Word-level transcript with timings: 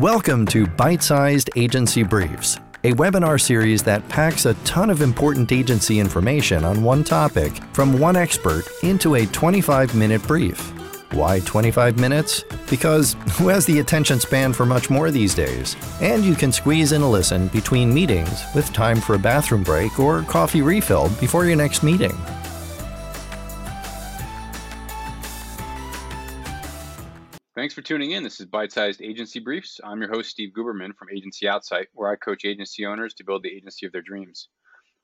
Welcome 0.00 0.46
to 0.46 0.66
Bite 0.66 1.02
Sized 1.02 1.50
Agency 1.56 2.02
Briefs, 2.02 2.56
a 2.84 2.92
webinar 2.92 3.38
series 3.38 3.82
that 3.82 4.08
packs 4.08 4.46
a 4.46 4.54
ton 4.64 4.88
of 4.88 5.02
important 5.02 5.52
agency 5.52 6.00
information 6.00 6.64
on 6.64 6.82
one 6.82 7.04
topic 7.04 7.52
from 7.74 7.98
one 7.98 8.16
expert 8.16 8.64
into 8.82 9.16
a 9.16 9.26
25 9.26 9.94
minute 9.94 10.22
brief. 10.22 10.72
Why 11.12 11.40
25 11.40 11.98
minutes? 11.98 12.44
Because 12.70 13.14
who 13.32 13.48
has 13.48 13.66
the 13.66 13.80
attention 13.80 14.20
span 14.20 14.54
for 14.54 14.64
much 14.64 14.88
more 14.88 15.10
these 15.10 15.34
days? 15.34 15.76
And 16.00 16.24
you 16.24 16.34
can 16.34 16.50
squeeze 16.50 16.92
in 16.92 17.02
a 17.02 17.10
listen 17.10 17.48
between 17.48 17.92
meetings 17.92 18.42
with 18.54 18.72
time 18.72 19.02
for 19.02 19.16
a 19.16 19.18
bathroom 19.18 19.62
break 19.62 20.00
or 20.00 20.22
coffee 20.22 20.62
refill 20.62 21.10
before 21.20 21.44
your 21.44 21.56
next 21.56 21.82
meeting. 21.82 22.16
Thanks 27.60 27.74
for 27.74 27.82
tuning 27.82 28.12
in. 28.12 28.22
This 28.22 28.40
is 28.40 28.46
Bite 28.46 28.72
Sized 28.72 29.02
Agency 29.02 29.38
Briefs. 29.38 29.80
I'm 29.84 30.00
your 30.00 30.08
host, 30.08 30.30
Steve 30.30 30.54
Guberman 30.56 30.96
from 30.96 31.08
Agency 31.14 31.46
Outsight, 31.46 31.88
where 31.92 32.10
I 32.10 32.16
coach 32.16 32.46
agency 32.46 32.86
owners 32.86 33.12
to 33.12 33.22
build 33.22 33.42
the 33.42 33.54
agency 33.54 33.84
of 33.84 33.92
their 33.92 34.00
dreams. 34.00 34.48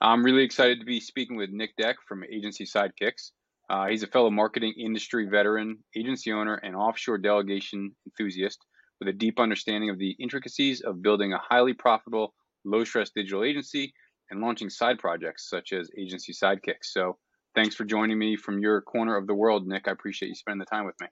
I'm 0.00 0.24
really 0.24 0.42
excited 0.42 0.80
to 0.80 0.86
be 0.86 0.98
speaking 0.98 1.36
with 1.36 1.50
Nick 1.50 1.76
Deck 1.76 1.96
from 2.08 2.24
Agency 2.24 2.64
Sidekicks. 2.64 3.32
Uh, 3.68 3.88
he's 3.88 4.04
a 4.04 4.06
fellow 4.06 4.30
marketing 4.30 4.72
industry 4.78 5.28
veteran, 5.28 5.84
agency 5.94 6.32
owner, 6.32 6.54
and 6.54 6.74
offshore 6.74 7.18
delegation 7.18 7.94
enthusiast 8.06 8.64
with 9.00 9.10
a 9.10 9.12
deep 9.12 9.38
understanding 9.38 9.90
of 9.90 9.98
the 9.98 10.16
intricacies 10.18 10.80
of 10.80 11.02
building 11.02 11.34
a 11.34 11.42
highly 11.50 11.74
profitable, 11.74 12.32
low 12.64 12.84
stress 12.84 13.10
digital 13.14 13.44
agency 13.44 13.92
and 14.30 14.40
launching 14.40 14.70
side 14.70 14.98
projects 14.98 15.50
such 15.50 15.74
as 15.74 15.90
Agency 15.98 16.32
Sidekicks. 16.32 16.84
So, 16.84 17.18
thanks 17.54 17.74
for 17.74 17.84
joining 17.84 18.18
me 18.18 18.34
from 18.34 18.60
your 18.60 18.80
corner 18.80 19.14
of 19.14 19.26
the 19.26 19.34
world, 19.34 19.68
Nick. 19.68 19.88
I 19.88 19.90
appreciate 19.90 20.30
you 20.30 20.34
spending 20.34 20.60
the 20.60 20.74
time 20.74 20.86
with 20.86 20.98
me. 21.02 21.08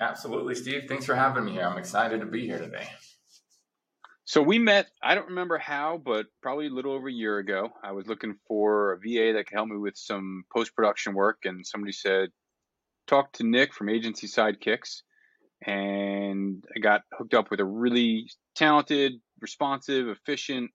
Absolutely, 0.00 0.54
Steve. 0.54 0.84
Thanks 0.88 1.04
for 1.04 1.14
having 1.14 1.44
me 1.44 1.52
here. 1.52 1.66
I'm 1.66 1.78
excited 1.78 2.20
to 2.20 2.26
be 2.26 2.46
here 2.46 2.58
today. 2.58 2.88
So 4.24 4.42
we 4.42 4.58
met, 4.58 4.88
I 5.02 5.14
don't 5.14 5.28
remember 5.28 5.56
how, 5.56 6.00
but 6.04 6.26
probably 6.42 6.66
a 6.66 6.70
little 6.70 6.92
over 6.92 7.08
a 7.08 7.12
year 7.12 7.38
ago. 7.38 7.70
I 7.82 7.92
was 7.92 8.06
looking 8.06 8.36
for 8.46 8.92
a 8.92 8.98
VA 8.98 9.32
that 9.32 9.46
could 9.46 9.54
help 9.54 9.68
me 9.68 9.78
with 9.78 9.96
some 9.96 10.44
post 10.52 10.76
production 10.76 11.14
work, 11.14 11.38
and 11.44 11.66
somebody 11.66 11.92
said, 11.92 12.28
Talk 13.06 13.32
to 13.34 13.44
Nick 13.44 13.72
from 13.72 13.88
Agency 13.88 14.26
Sidekicks. 14.26 15.00
And 15.66 16.62
I 16.76 16.78
got 16.78 17.02
hooked 17.16 17.32
up 17.32 17.50
with 17.50 17.60
a 17.60 17.64
really 17.64 18.30
talented, 18.54 19.14
responsive, 19.40 20.08
efficient 20.08 20.70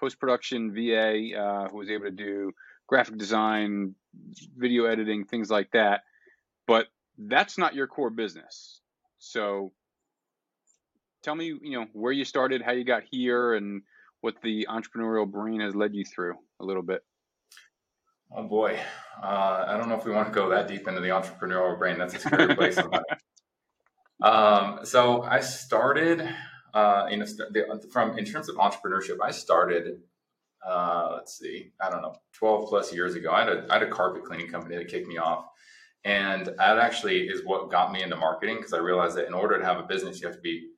post 0.00 0.18
production 0.18 0.72
VA 0.72 1.38
uh, 1.38 1.68
who 1.68 1.76
was 1.76 1.90
able 1.90 2.06
to 2.06 2.10
do 2.10 2.52
graphic 2.86 3.18
design, 3.18 3.94
video 4.56 4.86
editing, 4.86 5.26
things 5.26 5.50
like 5.50 5.70
that. 5.72 6.04
But 6.66 6.86
that's 7.18 7.58
not 7.58 7.74
your 7.74 7.86
core 7.86 8.10
business. 8.10 8.80
So 9.18 9.72
tell 11.22 11.34
me, 11.34 11.46
you 11.46 11.78
know, 11.78 11.86
where 11.92 12.12
you 12.12 12.24
started, 12.24 12.62
how 12.62 12.72
you 12.72 12.84
got 12.84 13.02
here, 13.10 13.54
and 13.54 13.82
what 14.20 14.34
the 14.42 14.66
entrepreneurial 14.70 15.30
brain 15.30 15.60
has 15.60 15.74
led 15.74 15.94
you 15.94 16.04
through 16.04 16.34
a 16.60 16.64
little 16.64 16.82
bit. 16.82 17.02
Oh 18.30 18.46
boy, 18.46 18.78
uh, 19.22 19.64
I 19.68 19.76
don't 19.76 19.88
know 19.88 19.96
if 19.96 20.04
we 20.04 20.12
want 20.12 20.28
to 20.28 20.34
go 20.34 20.50
that 20.50 20.68
deep 20.68 20.86
into 20.86 21.00
the 21.00 21.08
entrepreneurial 21.08 21.78
brain. 21.78 21.98
That's 21.98 22.14
a 22.14 22.18
scary 22.18 22.54
place. 22.54 22.78
um, 24.22 24.80
so 24.84 25.22
I 25.22 25.40
started, 25.40 26.28
uh, 26.74 27.06
you 27.10 27.16
know, 27.16 27.26
from 27.90 28.18
in 28.18 28.24
terms 28.26 28.48
of 28.48 28.56
entrepreneurship, 28.56 29.16
I 29.22 29.30
started. 29.30 30.00
Uh, 30.66 31.12
let's 31.14 31.38
see, 31.38 31.72
I 31.80 31.88
don't 31.88 32.02
know, 32.02 32.16
12 32.34 32.68
plus 32.68 32.92
years 32.92 33.14
ago. 33.14 33.30
I 33.30 33.44
had, 33.44 33.48
a, 33.48 33.66
I 33.70 33.74
had 33.74 33.82
a 33.84 33.90
carpet 33.90 34.24
cleaning 34.24 34.48
company 34.48 34.76
that 34.76 34.88
kicked 34.88 35.06
me 35.06 35.16
off. 35.16 35.46
And 36.08 36.46
that 36.46 36.78
actually 36.78 37.28
is 37.28 37.44
what 37.44 37.70
got 37.70 37.92
me 37.92 38.02
into 38.02 38.16
marketing 38.16 38.56
because 38.56 38.72
I 38.72 38.78
realized 38.78 39.14
that 39.18 39.26
in 39.26 39.34
order 39.34 39.58
to 39.58 39.64
have 39.64 39.76
a 39.76 39.82
business, 39.82 40.18
you 40.18 40.26
have 40.26 40.36
to 40.36 40.40
be 40.40 40.70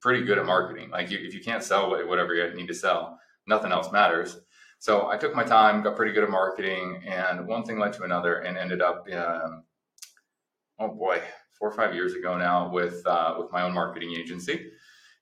pretty 0.00 0.24
good 0.24 0.38
at 0.38 0.44
marketing. 0.44 0.90
Like 0.90 1.08
you, 1.08 1.18
if 1.18 1.32
you 1.32 1.40
can't 1.40 1.62
sell 1.62 1.88
whatever 1.88 2.34
you 2.34 2.52
need 2.54 2.66
to 2.66 2.74
sell, 2.74 3.16
nothing 3.46 3.70
else 3.70 3.92
matters. 3.92 4.40
So 4.80 5.08
I 5.08 5.16
took 5.16 5.36
my 5.36 5.44
time, 5.44 5.84
got 5.84 5.94
pretty 5.94 6.10
good 6.10 6.24
at 6.24 6.30
marketing, 6.30 7.00
and 7.06 7.46
one 7.46 7.62
thing 7.62 7.78
led 7.78 7.92
to 7.92 8.02
another, 8.02 8.38
and 8.38 8.58
ended 8.58 8.82
up, 8.82 9.06
um, 9.12 9.62
oh 10.80 10.88
boy, 10.88 11.22
four 11.52 11.68
or 11.68 11.76
five 11.76 11.94
years 11.94 12.14
ago 12.14 12.36
now 12.36 12.68
with 12.68 13.06
uh, 13.06 13.36
with 13.38 13.52
my 13.52 13.62
own 13.62 13.72
marketing 13.72 14.12
agency, 14.18 14.72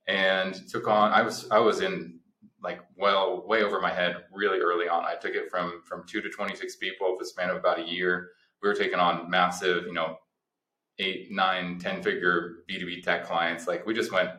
and 0.08 0.54
took 0.70 0.88
on. 0.88 1.12
I 1.12 1.20
was 1.20 1.46
I 1.50 1.58
was 1.58 1.82
in 1.82 2.18
like 2.62 2.80
well 2.96 3.46
way 3.46 3.62
over 3.62 3.78
my 3.78 3.92
head 3.92 4.24
really 4.32 4.60
early 4.60 4.88
on. 4.88 5.04
I 5.04 5.16
took 5.16 5.34
it 5.34 5.50
from 5.50 5.82
from 5.84 6.04
two 6.06 6.22
to 6.22 6.30
twenty 6.30 6.56
six 6.56 6.76
people 6.76 7.12
with 7.12 7.26
a 7.26 7.28
span 7.28 7.50
of 7.50 7.58
about 7.58 7.78
a 7.78 7.86
year 7.86 8.30
we 8.62 8.68
were 8.68 8.74
taking 8.74 8.98
on 8.98 9.30
massive, 9.30 9.86
you 9.86 9.92
know, 9.92 10.16
eight, 10.98 11.30
nine, 11.30 11.78
ten 11.78 12.02
figure 12.02 12.58
B2B 12.70 13.02
tech 13.02 13.24
clients. 13.24 13.66
Like 13.66 13.86
we 13.86 13.94
just 13.94 14.12
went, 14.12 14.30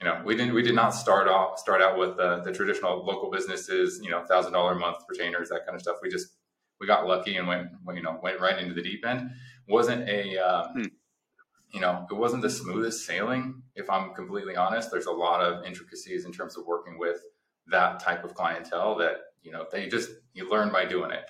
you 0.00 0.06
know, 0.06 0.22
we 0.24 0.36
didn't, 0.36 0.54
we 0.54 0.62
did 0.62 0.74
not 0.74 0.90
start 0.90 1.28
off, 1.28 1.58
start 1.58 1.82
out 1.82 1.98
with 1.98 2.16
the, 2.16 2.40
the 2.44 2.52
traditional 2.52 3.04
local 3.04 3.30
businesses, 3.30 4.00
you 4.02 4.10
know, 4.10 4.24
thousand 4.24 4.52
dollar 4.52 4.72
a 4.72 4.78
month 4.78 4.98
retainers, 5.08 5.48
that 5.48 5.66
kind 5.66 5.74
of 5.74 5.82
stuff. 5.82 5.96
We 6.02 6.08
just, 6.08 6.28
we 6.80 6.86
got 6.86 7.06
lucky 7.06 7.36
and 7.36 7.48
went, 7.48 7.68
you 7.94 8.02
know, 8.02 8.18
went 8.22 8.40
right 8.40 8.58
into 8.58 8.74
the 8.74 8.82
deep 8.82 9.04
end. 9.04 9.30
Wasn't 9.66 10.08
a, 10.08 10.38
uh, 10.38 10.68
hmm. 10.72 10.84
you 11.72 11.80
know, 11.80 12.06
it 12.08 12.14
wasn't 12.14 12.42
the 12.42 12.50
smoothest 12.50 13.04
sailing. 13.04 13.62
If 13.74 13.90
I'm 13.90 14.14
completely 14.14 14.54
honest, 14.54 14.90
there's 14.92 15.06
a 15.06 15.12
lot 15.12 15.42
of 15.42 15.64
intricacies 15.66 16.24
in 16.24 16.32
terms 16.32 16.56
of 16.56 16.64
working 16.64 16.96
with 16.98 17.20
that 17.66 17.98
type 18.00 18.24
of 18.24 18.34
clientele 18.34 18.94
that, 18.96 19.16
you 19.42 19.50
know, 19.50 19.66
they 19.72 19.88
just, 19.88 20.10
you 20.32 20.48
learn 20.48 20.70
by 20.70 20.84
doing 20.84 21.10
it. 21.10 21.24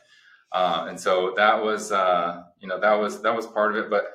Uh, 0.53 0.87
and 0.89 0.99
so 0.99 1.35
that 1.37 1.63
was, 1.63 1.93
uh, 1.93 2.43
you 2.59 2.69
know, 2.69 2.81
that 2.81 2.95
was 2.95 3.23
that 3.23 3.35
was 3.35 3.47
part 3.47 3.77
of 3.77 3.85
it. 3.85 3.91
But 3.91 4.07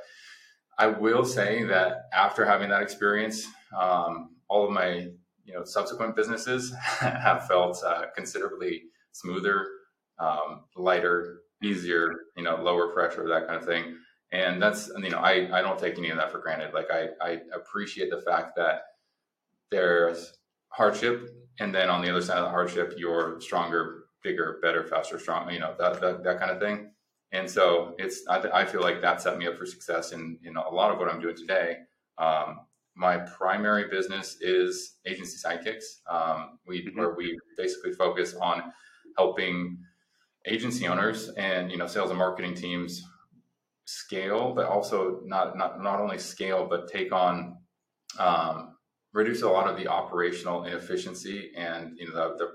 I 0.77 0.87
will 0.87 1.25
say 1.25 1.63
that 1.65 2.05
after 2.13 2.45
having 2.45 2.69
that 2.69 2.81
experience, 2.81 3.45
um, 3.79 4.35
all 4.47 4.65
of 4.65 4.71
my 4.71 5.09
you 5.45 5.53
know 5.53 5.63
subsequent 5.63 6.15
businesses 6.15 6.73
have 6.99 7.47
felt 7.47 7.81
uh, 7.85 8.05
considerably 8.15 8.83
smoother, 9.11 9.67
um, 10.19 10.63
lighter, 10.75 11.41
easier, 11.61 12.13
you 12.35 12.43
know, 12.43 12.55
lower 12.55 12.93
pressure, 12.93 13.27
that 13.27 13.47
kind 13.47 13.59
of 13.59 13.65
thing. 13.65 13.97
And 14.31 14.61
that's 14.61 14.89
you 14.97 15.09
know, 15.11 15.19
I 15.19 15.59
I 15.59 15.61
don't 15.61 15.77
take 15.77 15.97
any 15.97 16.09
of 16.09 16.17
that 16.17 16.31
for 16.31 16.39
granted. 16.39 16.73
Like 16.73 16.87
I 16.91 17.09
I 17.21 17.39
appreciate 17.55 18.09
the 18.09 18.21
fact 18.21 18.55
that 18.55 18.81
there's 19.69 20.33
hardship, 20.69 21.29
and 21.59 21.73
then 21.73 21.89
on 21.89 22.01
the 22.01 22.09
other 22.09 22.21
side 22.21 22.37
of 22.37 22.45
the 22.45 22.49
hardship, 22.49 22.95
you're 22.97 23.39
stronger 23.41 24.02
bigger, 24.23 24.59
better, 24.61 24.83
faster, 24.83 25.19
stronger, 25.19 25.51
you 25.51 25.59
know, 25.59 25.75
that, 25.79 25.99
that, 26.01 26.23
that 26.23 26.39
kind 26.39 26.51
of 26.51 26.59
thing. 26.59 26.91
And 27.31 27.49
so 27.49 27.95
it's, 27.97 28.21
I, 28.29 28.39
I, 28.53 28.65
feel 28.65 28.81
like 28.81 29.01
that 29.01 29.19
set 29.19 29.37
me 29.37 29.47
up 29.47 29.57
for 29.57 29.65
success 29.65 30.11
in, 30.11 30.37
in 30.43 30.55
a 30.55 30.69
lot 30.69 30.91
of 30.91 30.99
what 30.99 31.09
I'm 31.09 31.19
doing 31.19 31.35
today. 31.35 31.77
Um, 32.19 32.59
my 32.95 33.17
primary 33.17 33.87
business 33.89 34.37
is 34.39 34.97
agency 35.05 35.37
sidekicks, 35.37 35.83
um, 36.07 36.59
we, 36.67 36.85
mm-hmm. 36.85 36.97
where 36.97 37.15
we 37.15 37.39
basically 37.57 37.91
focus 37.93 38.35
on 38.39 38.71
helping 39.17 39.79
agency 40.45 40.87
owners 40.87 41.29
and, 41.29 41.71
you 41.71 41.77
know, 41.77 41.87
sales 41.87 42.11
and 42.11 42.19
marketing 42.19 42.53
teams 42.53 43.03
scale, 43.85 44.53
but 44.53 44.67
also 44.67 45.21
not, 45.25 45.57
not, 45.57 45.81
not 45.81 45.99
only 45.99 46.19
scale, 46.19 46.67
but 46.69 46.87
take 46.87 47.11
on, 47.11 47.57
um, 48.19 48.75
reduce 49.11 49.41
a 49.41 49.49
lot 49.49 49.67
of 49.67 49.77
the 49.77 49.87
operational 49.87 50.65
inefficiency 50.65 51.51
and, 51.57 51.97
you 51.97 52.07
know, 52.07 52.13
the, 52.13 52.35
the 52.37 52.51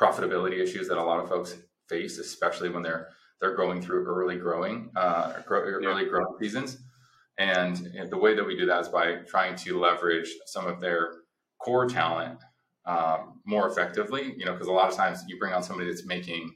profitability 0.00 0.60
issues 0.60 0.88
that 0.88 0.98
a 0.98 1.02
lot 1.02 1.20
of 1.20 1.28
folks 1.28 1.56
face, 1.88 2.18
especially 2.18 2.68
when 2.68 2.82
they're 2.82 3.08
they're 3.40 3.56
going 3.56 3.80
through 3.80 4.04
early 4.04 4.36
growing, 4.36 4.90
uh, 4.96 5.34
early 5.48 6.02
yeah. 6.02 6.08
growing 6.08 6.34
seasons. 6.40 6.78
And 7.38 7.76
the 8.10 8.16
way 8.16 8.34
that 8.34 8.44
we 8.44 8.56
do 8.56 8.66
that 8.66 8.80
is 8.80 8.88
by 8.88 9.18
trying 9.28 9.54
to 9.56 9.78
leverage 9.78 10.28
some 10.46 10.66
of 10.66 10.80
their 10.80 11.12
core 11.60 11.88
talent 11.88 12.40
um, 12.84 13.40
more 13.46 13.68
effectively. 13.68 14.34
You 14.36 14.44
know, 14.44 14.52
because 14.52 14.66
a 14.66 14.72
lot 14.72 14.90
of 14.90 14.96
times 14.96 15.22
you 15.28 15.38
bring 15.38 15.52
on 15.52 15.62
somebody 15.62 15.88
that's 15.88 16.04
making 16.04 16.52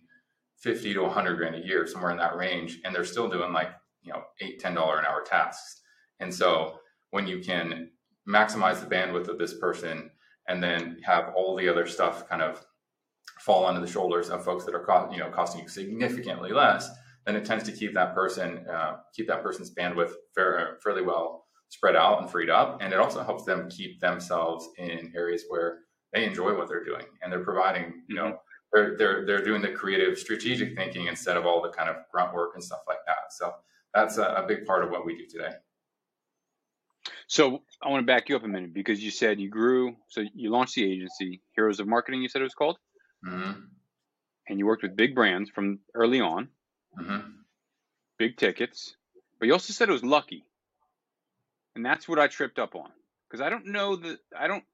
fifty 0.58 0.92
to 0.92 1.02
one 1.02 1.10
hundred 1.10 1.36
grand 1.36 1.54
a 1.54 1.64
year, 1.64 1.86
somewhere 1.86 2.10
in 2.10 2.16
that 2.18 2.36
range, 2.36 2.80
and 2.84 2.94
they're 2.94 3.04
still 3.04 3.28
doing 3.28 3.52
like 3.52 3.70
you 4.02 4.12
know 4.12 4.22
eight 4.40 4.58
ten 4.58 4.74
dollar 4.74 4.98
an 4.98 5.06
hour 5.06 5.22
tasks. 5.22 5.82
And 6.18 6.34
so 6.34 6.78
when 7.10 7.26
you 7.26 7.40
can 7.40 7.90
maximize 8.28 8.80
the 8.80 8.92
bandwidth 8.92 9.28
of 9.28 9.38
this 9.38 9.54
person 9.54 10.10
and 10.48 10.62
then 10.62 10.98
have 11.04 11.32
all 11.36 11.56
the 11.56 11.68
other 11.68 11.86
stuff 11.86 12.28
kind 12.28 12.42
of 12.42 12.64
fall 13.42 13.64
onto 13.64 13.80
the 13.80 13.86
shoulders 13.86 14.30
of 14.30 14.44
folks 14.44 14.64
that 14.64 14.74
are 14.74 14.84
co- 14.84 15.10
you 15.12 15.18
know 15.18 15.30
costing 15.30 15.62
you 15.62 15.68
significantly 15.68 16.52
less, 16.52 16.88
then 17.26 17.36
it 17.36 17.44
tends 17.44 17.64
to 17.64 17.72
keep 17.72 17.92
that 17.94 18.14
person 18.14 18.64
uh, 18.68 18.98
keep 19.14 19.26
that 19.26 19.42
person's 19.42 19.74
bandwidth 19.74 20.12
fair, 20.34 20.78
fairly 20.82 21.02
well 21.02 21.46
spread 21.68 21.96
out 21.96 22.20
and 22.20 22.30
freed 22.30 22.50
up, 22.50 22.78
and 22.80 22.92
it 22.92 23.00
also 23.00 23.22
helps 23.22 23.44
them 23.44 23.68
keep 23.68 24.00
themselves 24.00 24.68
in 24.78 25.12
areas 25.16 25.44
where 25.48 25.80
they 26.12 26.24
enjoy 26.24 26.56
what 26.56 26.68
they're 26.68 26.84
doing 26.84 27.06
and 27.22 27.32
they're 27.32 27.44
providing 27.44 28.02
you 28.08 28.14
know 28.14 28.26
mm-hmm. 28.26 28.36
they're 28.72 28.96
they're 28.96 29.26
they're 29.26 29.44
doing 29.44 29.62
the 29.62 29.72
creative 29.72 30.16
strategic 30.18 30.76
thinking 30.76 31.06
instead 31.06 31.36
of 31.36 31.44
all 31.44 31.60
the 31.60 31.70
kind 31.70 31.88
of 31.88 31.96
grunt 32.12 32.32
work 32.32 32.52
and 32.54 32.62
stuff 32.62 32.82
like 32.86 33.04
that. 33.06 33.32
So 33.32 33.52
that's 33.92 34.18
a, 34.18 34.24
a 34.24 34.46
big 34.46 34.64
part 34.64 34.84
of 34.84 34.90
what 34.90 35.04
we 35.04 35.16
do 35.16 35.26
today. 35.26 35.54
So 37.26 37.62
I 37.82 37.88
want 37.88 38.02
to 38.02 38.06
back 38.06 38.28
you 38.28 38.36
up 38.36 38.44
a 38.44 38.48
minute 38.48 38.74
because 38.74 39.02
you 39.02 39.10
said 39.10 39.40
you 39.40 39.48
grew. 39.48 39.96
So 40.08 40.22
you 40.34 40.50
launched 40.50 40.74
the 40.74 40.84
agency, 40.84 41.40
Heroes 41.56 41.80
of 41.80 41.88
Marketing. 41.88 42.22
You 42.22 42.28
said 42.28 42.40
it 42.40 42.44
was 42.44 42.54
called. 42.54 42.76
Mm-hmm. 43.26 43.60
And 44.48 44.58
you 44.58 44.66
worked 44.66 44.82
with 44.82 44.96
big 44.96 45.14
brands 45.14 45.50
from 45.50 45.78
early 45.94 46.20
on, 46.20 46.48
mm-hmm. 46.98 47.30
big 48.18 48.36
tickets, 48.36 48.96
but 49.38 49.46
you 49.46 49.52
also 49.52 49.72
said 49.72 49.88
it 49.88 49.92
was 49.92 50.04
lucky. 50.04 50.44
And 51.74 51.84
that's 51.84 52.08
what 52.08 52.18
I 52.18 52.26
tripped 52.26 52.58
up 52.58 52.74
on 52.74 52.90
because 53.28 53.40
I 53.40 53.48
don't 53.48 53.66
know 53.66 53.96
that 53.96 54.18
I 54.38 54.46
don't 54.46 54.64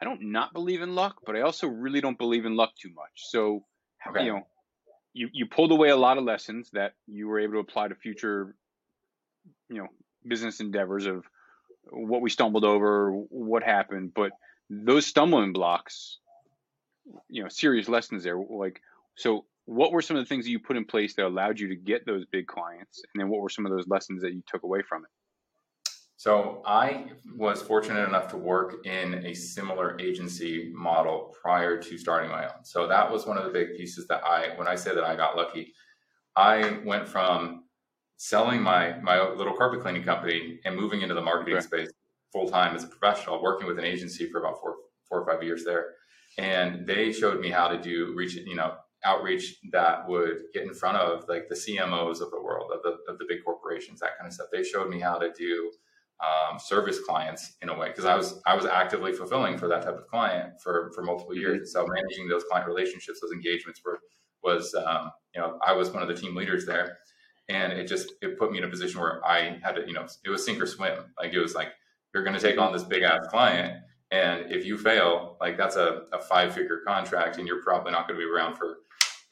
I 0.00 0.04
don't 0.04 0.30
not 0.30 0.52
believe 0.52 0.82
in 0.82 0.94
luck, 0.94 1.22
but 1.24 1.36
I 1.36 1.40
also 1.40 1.66
really 1.66 2.00
don't 2.00 2.18
believe 2.18 2.44
in 2.44 2.54
luck 2.54 2.72
too 2.80 2.90
much. 2.94 3.30
So 3.30 3.64
okay. 4.06 4.24
you 4.24 4.32
know, 4.32 4.46
you 5.14 5.28
you 5.32 5.46
pulled 5.46 5.72
away 5.72 5.88
a 5.88 5.96
lot 5.96 6.18
of 6.18 6.24
lessons 6.24 6.70
that 6.72 6.94
you 7.06 7.28
were 7.28 7.40
able 7.40 7.54
to 7.54 7.58
apply 7.60 7.88
to 7.88 7.94
future, 7.94 8.54
you 9.68 9.78
know, 9.78 9.88
business 10.26 10.60
endeavors 10.60 11.06
of 11.06 11.24
what 11.90 12.20
we 12.20 12.30
stumbled 12.30 12.64
over, 12.64 13.10
what 13.10 13.62
happened, 13.62 14.12
but 14.14 14.32
those 14.68 15.06
stumbling 15.06 15.52
blocks, 15.52 16.18
you 17.28 17.42
know, 17.42 17.48
serious 17.48 17.88
lessons 17.88 18.24
there. 18.24 18.38
Like, 18.38 18.80
so 19.16 19.44
what 19.64 19.92
were 19.92 20.02
some 20.02 20.16
of 20.16 20.22
the 20.22 20.28
things 20.28 20.44
that 20.44 20.50
you 20.50 20.58
put 20.58 20.76
in 20.76 20.84
place 20.84 21.14
that 21.14 21.26
allowed 21.26 21.60
you 21.60 21.68
to 21.68 21.76
get 21.76 22.06
those 22.06 22.24
big 22.26 22.46
clients, 22.46 23.02
and 23.12 23.20
then 23.20 23.28
what 23.28 23.40
were 23.40 23.50
some 23.50 23.66
of 23.66 23.72
those 23.72 23.86
lessons 23.86 24.22
that 24.22 24.32
you 24.32 24.42
took 24.46 24.62
away 24.62 24.82
from 24.82 25.04
it? 25.04 25.10
So 26.16 26.62
I 26.66 27.12
was 27.36 27.62
fortunate 27.62 28.08
enough 28.08 28.28
to 28.30 28.36
work 28.36 28.84
in 28.84 29.24
a 29.24 29.34
similar 29.34 29.96
agency 30.00 30.72
model 30.74 31.32
prior 31.40 31.80
to 31.80 31.96
starting 31.96 32.28
my 32.28 32.44
own. 32.46 32.64
So 32.64 32.88
that 32.88 33.10
was 33.10 33.24
one 33.24 33.38
of 33.38 33.44
the 33.44 33.50
big 33.50 33.76
pieces 33.76 34.08
that 34.08 34.24
I, 34.24 34.56
when 34.56 34.66
I 34.66 34.74
say 34.74 34.94
that 34.96 35.04
I 35.04 35.14
got 35.14 35.36
lucky, 35.36 35.72
I 36.34 36.78
went 36.84 37.06
from 37.06 37.64
selling 38.16 38.60
my 38.60 38.98
my 39.00 39.28
little 39.30 39.54
carpet 39.54 39.80
cleaning 39.80 40.02
company 40.02 40.58
and 40.64 40.74
moving 40.74 41.02
into 41.02 41.14
the 41.14 41.20
marketing 41.20 41.60
space 41.60 41.90
full 42.32 42.48
time 42.48 42.74
as 42.74 42.84
a 42.84 42.88
professional, 42.88 43.40
working 43.40 43.66
with 43.66 43.78
an 43.78 43.84
agency 43.84 44.28
for 44.28 44.38
about 44.38 44.60
four 44.60 44.74
four 45.08 45.20
or 45.22 45.26
five 45.26 45.42
years 45.42 45.64
there. 45.64 45.94
And 46.38 46.86
they 46.86 47.12
showed 47.12 47.40
me 47.40 47.50
how 47.50 47.68
to 47.68 47.80
do 47.80 48.14
reach, 48.16 48.36
you 48.36 48.54
know, 48.54 48.74
outreach 49.04 49.58
that 49.72 50.08
would 50.08 50.38
get 50.52 50.64
in 50.64 50.74
front 50.74 50.96
of 50.96 51.24
like 51.28 51.48
the 51.48 51.54
CMOs 51.54 52.20
of 52.20 52.30
the 52.30 52.40
world, 52.40 52.70
of 52.72 52.82
the 52.82 53.12
of 53.12 53.18
the 53.18 53.26
big 53.28 53.44
corporations, 53.44 54.00
that 54.00 54.16
kind 54.18 54.28
of 54.28 54.32
stuff. 54.32 54.48
They 54.52 54.62
showed 54.62 54.88
me 54.88 55.00
how 55.00 55.18
to 55.18 55.32
do 55.36 55.72
um, 56.20 56.58
service 56.58 56.98
clients 57.00 57.56
in 57.62 57.68
a 57.68 57.78
way 57.78 57.88
because 57.88 58.04
I 58.04 58.16
was 58.16 58.40
I 58.46 58.54
was 58.54 58.66
actively 58.66 59.12
fulfilling 59.12 59.56
for 59.56 59.68
that 59.68 59.82
type 59.82 59.96
of 59.96 60.06
client 60.08 60.60
for 60.60 60.90
for 60.94 61.02
multiple 61.02 61.32
mm-hmm. 61.32 61.40
years. 61.40 61.72
So 61.72 61.86
managing 61.86 62.28
those 62.28 62.44
client 62.44 62.66
relationships, 62.66 63.20
those 63.20 63.32
engagements 63.32 63.80
were 63.84 64.00
was 64.42 64.74
um, 64.74 65.10
you 65.34 65.40
know 65.40 65.58
I 65.64 65.72
was 65.72 65.90
one 65.90 66.02
of 66.02 66.08
the 66.08 66.14
team 66.14 66.34
leaders 66.34 66.66
there, 66.66 66.98
and 67.48 67.72
it 67.72 67.86
just 67.86 68.12
it 68.20 68.38
put 68.38 68.50
me 68.50 68.58
in 68.58 68.64
a 68.64 68.68
position 68.68 69.00
where 69.00 69.24
I 69.26 69.58
had 69.62 69.76
to 69.76 69.86
you 69.86 69.92
know 69.92 70.06
it 70.24 70.30
was 70.30 70.44
sink 70.44 70.60
or 70.60 70.66
swim. 70.66 71.04
Like 71.18 71.32
it 71.32 71.38
was 71.38 71.54
like 71.54 71.68
you're 72.14 72.24
going 72.24 72.36
to 72.36 72.42
take 72.42 72.58
on 72.58 72.72
this 72.72 72.84
big 72.84 73.02
ass 73.02 73.26
client, 73.28 73.82
and 74.10 74.50
if 74.50 74.64
you 74.64 74.78
fail, 74.78 75.36
like 75.40 75.56
that's 75.56 75.76
a, 75.76 76.02
a 76.12 76.20
five 76.20 76.54
figure 76.54 76.80
contract, 76.86 77.38
and 77.38 77.46
you're 77.46 77.62
probably 77.62 77.92
not 77.92 78.08
going 78.08 78.18
to 78.18 78.24
be 78.24 78.30
around 78.30 78.56
for 78.56 78.78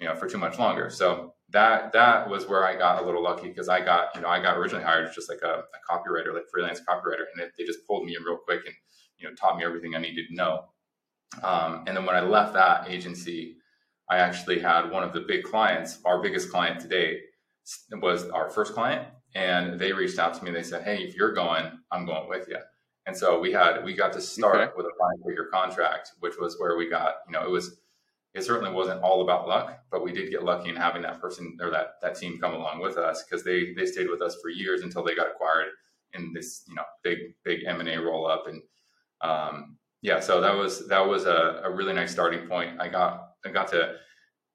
you 0.00 0.06
know 0.06 0.14
for 0.14 0.28
too 0.28 0.38
much 0.38 0.58
longer. 0.58 0.90
So 0.90 1.34
that 1.50 1.92
that 1.92 2.28
was 2.28 2.46
where 2.46 2.66
I 2.66 2.76
got 2.76 3.02
a 3.02 3.06
little 3.06 3.22
lucky 3.22 3.48
because 3.48 3.68
I 3.68 3.84
got 3.84 4.14
you 4.14 4.20
know 4.20 4.28
I 4.28 4.40
got 4.40 4.58
originally 4.58 4.84
hired 4.84 5.08
as 5.08 5.14
just 5.14 5.30
like 5.30 5.40
a, 5.42 5.62
a 5.62 5.90
copywriter, 5.90 6.34
like 6.34 6.44
freelance 6.52 6.80
copywriter, 6.80 7.24
and 7.32 7.42
it, 7.42 7.52
they 7.56 7.64
just 7.64 7.86
pulled 7.86 8.04
me 8.04 8.16
in 8.16 8.22
real 8.22 8.36
quick 8.36 8.60
and 8.66 8.74
you 9.18 9.28
know 9.28 9.34
taught 9.34 9.56
me 9.56 9.64
everything 9.64 9.94
I 9.94 10.00
needed 10.00 10.26
to 10.28 10.34
know. 10.34 10.64
Um, 11.42 11.84
and 11.86 11.96
then 11.96 12.04
when 12.04 12.16
I 12.16 12.20
left 12.20 12.52
that 12.54 12.88
agency, 12.90 13.56
I 14.10 14.18
actually 14.18 14.60
had 14.60 14.90
one 14.90 15.02
of 15.02 15.12
the 15.12 15.20
big 15.20 15.44
clients, 15.44 15.98
our 16.04 16.20
biggest 16.22 16.50
client 16.50 16.80
to 16.80 16.88
date, 16.88 17.20
was 17.92 18.28
our 18.30 18.50
first 18.50 18.74
client, 18.74 19.08
and 19.34 19.80
they 19.80 19.92
reached 19.92 20.18
out 20.18 20.34
to 20.34 20.44
me. 20.44 20.50
They 20.50 20.62
said, 20.62 20.82
"Hey, 20.82 20.98
if 20.98 21.16
you're 21.16 21.32
going, 21.32 21.64
I'm 21.90 22.04
going 22.04 22.28
with 22.28 22.46
you." 22.48 22.58
And 23.06 23.16
so 23.16 23.38
we 23.38 23.52
had 23.52 23.84
we 23.84 23.94
got 23.94 24.12
to 24.14 24.20
start 24.20 24.56
okay. 24.56 24.72
with 24.76 24.86
a 24.86 24.90
five 24.98 25.24
figure 25.26 25.48
contract, 25.52 26.12
which 26.20 26.34
was 26.38 26.58
where 26.58 26.76
we 26.76 26.88
got 26.88 27.16
you 27.26 27.32
know 27.32 27.44
it 27.44 27.50
was 27.50 27.78
it 28.34 28.44
certainly 28.44 28.72
wasn't 28.72 29.02
all 29.02 29.22
about 29.22 29.48
luck, 29.48 29.78
but 29.90 30.04
we 30.04 30.12
did 30.12 30.30
get 30.30 30.44
lucky 30.44 30.68
in 30.68 30.76
having 30.76 31.02
that 31.02 31.20
person 31.20 31.56
or 31.60 31.70
that 31.70 31.94
that 32.02 32.16
team 32.16 32.38
come 32.38 32.54
along 32.54 32.80
with 32.80 32.96
us 32.96 33.24
because 33.24 33.44
they 33.44 33.72
they 33.74 33.86
stayed 33.86 34.10
with 34.10 34.22
us 34.22 34.36
for 34.42 34.50
years 34.50 34.82
until 34.82 35.02
they 35.02 35.14
got 35.14 35.28
acquired 35.28 35.68
in 36.14 36.32
this 36.32 36.64
you 36.68 36.74
know 36.74 36.84
big 37.02 37.18
big 37.44 37.64
M 37.64 37.80
and 37.80 37.88
A 37.88 38.00
roll 38.00 38.26
up 38.26 38.46
and 38.46 38.60
um, 39.20 39.76
yeah, 40.02 40.20
so 40.20 40.40
that 40.40 40.54
was 40.54 40.86
that 40.88 41.06
was 41.06 41.24
a, 41.24 41.62
a 41.64 41.70
really 41.70 41.92
nice 41.92 42.12
starting 42.12 42.46
point. 42.46 42.80
I 42.80 42.88
got 42.88 43.30
I 43.44 43.50
got 43.50 43.68
to 43.68 43.94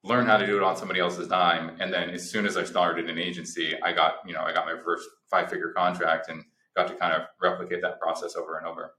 learn 0.04 0.26
how 0.26 0.36
to 0.36 0.46
do 0.46 0.56
it 0.56 0.62
on 0.62 0.76
somebody 0.76 1.00
else's 1.00 1.28
dime, 1.28 1.76
and 1.80 1.92
then 1.92 2.10
as 2.10 2.30
soon 2.30 2.46
as 2.46 2.56
I 2.56 2.64
started 2.64 3.10
an 3.10 3.18
agency, 3.18 3.74
I 3.82 3.92
got 3.92 4.16
you 4.26 4.34
know 4.34 4.40
I 4.40 4.52
got 4.52 4.66
my 4.66 4.76
first 4.82 5.08
five 5.30 5.50
figure 5.50 5.72
contract 5.76 6.28
and 6.28 6.44
got 6.76 6.88
to 6.88 6.94
kind 6.94 7.14
of 7.14 7.22
replicate 7.40 7.82
that 7.82 8.00
process 8.00 8.36
over 8.36 8.58
and 8.58 8.66
over. 8.66 8.92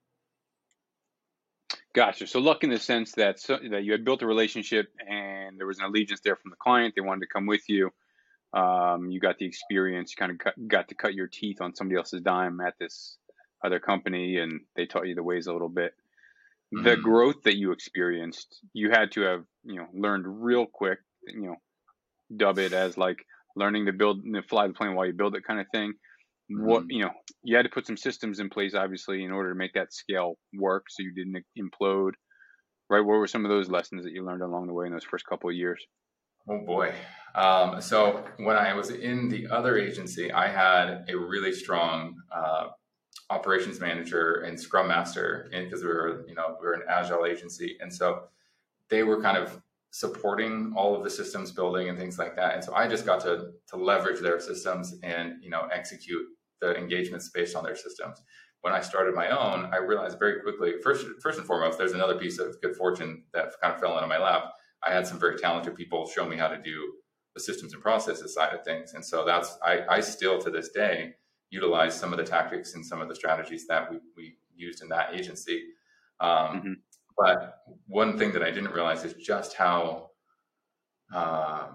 Gotcha. 1.94 2.25
So 2.25 2.40
luck 2.40 2.64
in 2.64 2.72
the 2.72 2.80
sense 2.80 3.12
that 3.14 3.40
so, 3.40 3.60
that 3.70 3.84
you 3.84 3.92
had 3.92 4.04
built 4.04 4.24
a 4.24 4.28
relationship 4.28 4.88
and 5.08 5.60
there 5.60 5.68
was 5.68 5.78
an 5.78 5.86
allegiance 5.86 6.22
there 6.24 6.36
from 6.36 6.50
the 6.50 6.58
client. 6.58 6.96
They 6.96 7.02
wanted 7.02 7.22
to 7.22 7.28
come 7.28 7.46
with 7.46 7.70
you. 7.70 7.92
Um, 8.52 9.10
you 9.10 9.20
got 9.20 9.38
the 9.38 9.46
experience. 9.46 10.12
You 10.12 10.16
kind 10.18 10.31
of 10.31 10.38
got, 10.40 10.54
got 10.68 10.88
to 10.90 10.96
cut 10.96 11.14
your 11.14 11.28
teeth 11.28 11.62
on 11.62 11.75
somebody 11.75 11.98
else's 11.98 12.22
dime 12.22 12.62
at 12.62 12.74
this 12.80 13.18
other 13.64 13.80
company, 13.80 14.38
and 14.38 14.62
they 14.75 14.86
taught 14.86 15.08
you 15.08 15.16
the 15.16 15.24
ways 15.24 15.48
a 15.48 15.54
little 15.54 15.70
bit. 15.70 15.94
Mm-hmm. 16.74 16.84
The 16.84 16.98
growth 16.98 17.44
that 17.44 17.58
you 17.58 17.72
experienced, 17.72 18.60
you 18.74 18.92
had 18.92 19.12
to 19.14 19.22
have 19.22 19.44
you 19.64 19.75
know 19.75 19.88
learned 19.94 20.25
real 20.28 20.68
quick. 20.68 21.00
You 21.25 21.48
know, 21.48 21.56
dub 22.36 22.60
it 22.60 22.74
as 22.74 22.96
like 22.96 23.25
learning 23.56 23.88
to 23.88 23.94
build, 23.94 24.24
and 24.24 24.46
fly 24.46 24.68
the 24.68 24.74
plane 24.74 24.94
while 24.94 25.06
you 25.06 25.14
build 25.14 25.36
it 25.36 25.44
kind 25.46 25.60
of 25.60 25.68
thing 25.72 25.94
what 26.50 26.81
mm-hmm. 26.81 26.92
you 26.92 27.01
know 27.04 27.12
you 27.44 27.56
had 27.56 27.63
to 27.63 27.69
put 27.69 27.88
some 27.88 27.98
systems 27.98 28.40
in 28.40 28.50
place 28.50 28.74
obviously 28.75 29.24
in 29.24 29.31
order 29.31 29.50
to 29.50 29.56
make 29.56 29.74
that 29.74 29.94
scale 29.94 30.36
work 30.54 30.86
so 30.90 31.01
you 31.01 31.13
didn't 31.13 31.44
implode 31.57 32.12
right? 32.90 33.00
What 33.00 33.18
were 33.18 33.28
some 33.28 33.45
of 33.45 33.50
those 33.50 33.69
lessons 33.69 34.04
that 34.04 34.13
you 34.13 34.24
learned 34.25 34.44
along 34.44 34.68
the 34.68 34.74
way 34.74 34.86
in 34.86 34.92
those 34.92 35.04
first 35.04 35.25
couple 35.25 35.50
of 35.50 35.56
years? 35.56 35.84
Oh 36.48 36.60
boy. 36.60 36.94
Um, 37.36 37.81
so 37.81 38.24
when 38.38 38.56
i 38.57 38.74
was 38.75 38.92
in 38.92 39.28
the 39.28 39.48
other 39.48 39.75
agency 39.75 40.31
i 40.31 40.48
had 40.48 41.06
a 41.10 41.18
really 41.18 41.51
strong 41.51 42.13
uh, 42.31 42.68
operations 43.31 43.80
manager 43.80 44.44
and 44.46 44.60
scrum 44.60 44.88
master 44.88 45.50
and 45.51 45.66
because 45.66 45.81
we 45.81 45.88
were 45.88 46.25
you 46.28 46.36
know 46.36 46.56
we 46.60 46.68
were 46.68 46.74
an 46.74 46.84
agile 46.88 47.25
agency. 47.25 47.78
And 47.80 47.92
so 47.92 48.25
they 48.89 49.01
were 49.01 49.19
kind 49.19 49.38
of 49.38 49.60
supporting 49.94 50.74
all 50.75 50.95
of 50.95 51.04
the 51.04 51.10
systems 51.10 51.51
building 51.51 51.88
and 51.88 52.00
things 52.00 52.18
like 52.18 52.36
that. 52.36 52.56
And 52.56 52.63
so 52.63 52.74
I 52.74 52.88
just 52.88 53.06
got 53.06 53.22
to 53.22 53.51
to 53.68 53.78
leverage 53.78 54.19
their 54.22 54.40
systems 54.40 54.95
and 55.04 55.36
you 55.40 55.51
know 55.51 55.68
execute 55.72 56.25
the 56.62 56.75
engagements 56.75 57.30
based 57.30 57.56
on 57.56 57.63
their 57.63 57.75
systems. 57.75 58.24
When 58.62 58.74
I 58.74 58.81
started 58.81 59.13
my 59.13 59.30
own, 59.30 59.69
I 59.72 59.78
realized 59.78 60.18
very 60.18 60.42
quickly, 60.42 60.74
first 60.84 61.06
first 61.22 61.38
and 61.38 61.45
foremost, 61.45 61.78
there's 61.78 61.92
another 61.92 62.16
piece 62.16 62.40
of 62.40 62.60
good 62.60 62.75
fortune 62.75 63.24
that 63.34 63.51
kind 63.62 63.75
of 63.75 63.80
fell 63.80 63.95
into 63.95 64.07
my 64.07 64.18
lap. 64.18 64.45
I 64.81 64.92
had 64.92 65.06
some 65.06 65.19
very 65.19 65.38
talented 65.38 65.75
people 65.75 66.07
show 66.07 66.25
me 66.28 66.38
how 66.38 66.48
to 66.48 66.57
do 66.57 66.94
the 67.36 67.39
systems 67.39 67.74
and 67.74 67.81
processes 67.81 68.34
side 68.34 68.54
of 68.54 68.63
things. 68.63 68.96
And 68.96 69.06
so 69.06 69.24
that's 69.24 69.60
I, 69.63 69.81
I 69.88 70.00
still 70.01 70.42
to 70.42 70.50
this 70.50 70.69
day 70.69 71.13
utilize 71.51 71.96
some 71.96 72.12
of 72.12 72.18
the 72.18 72.25
tactics 72.25 72.74
and 72.74 72.84
some 72.84 73.00
of 73.00 73.10
the 73.10 73.16
strategies 73.16 73.68
that 73.68 73.92
we, 73.92 74.00
we 74.18 74.38
used 74.56 74.81
in 74.81 74.89
that 74.89 75.13
agency. 75.13 75.66
Um, 76.19 76.30
mm-hmm. 76.30 76.74
But 77.18 77.60
one 77.88 78.17
thing 78.17 78.32
that 78.34 78.43
I 78.43 78.51
didn't 78.51 78.72
realize 78.72 79.03
is 79.03 79.13
just 79.13 79.55
how 79.55 80.10
uh, 81.13 81.67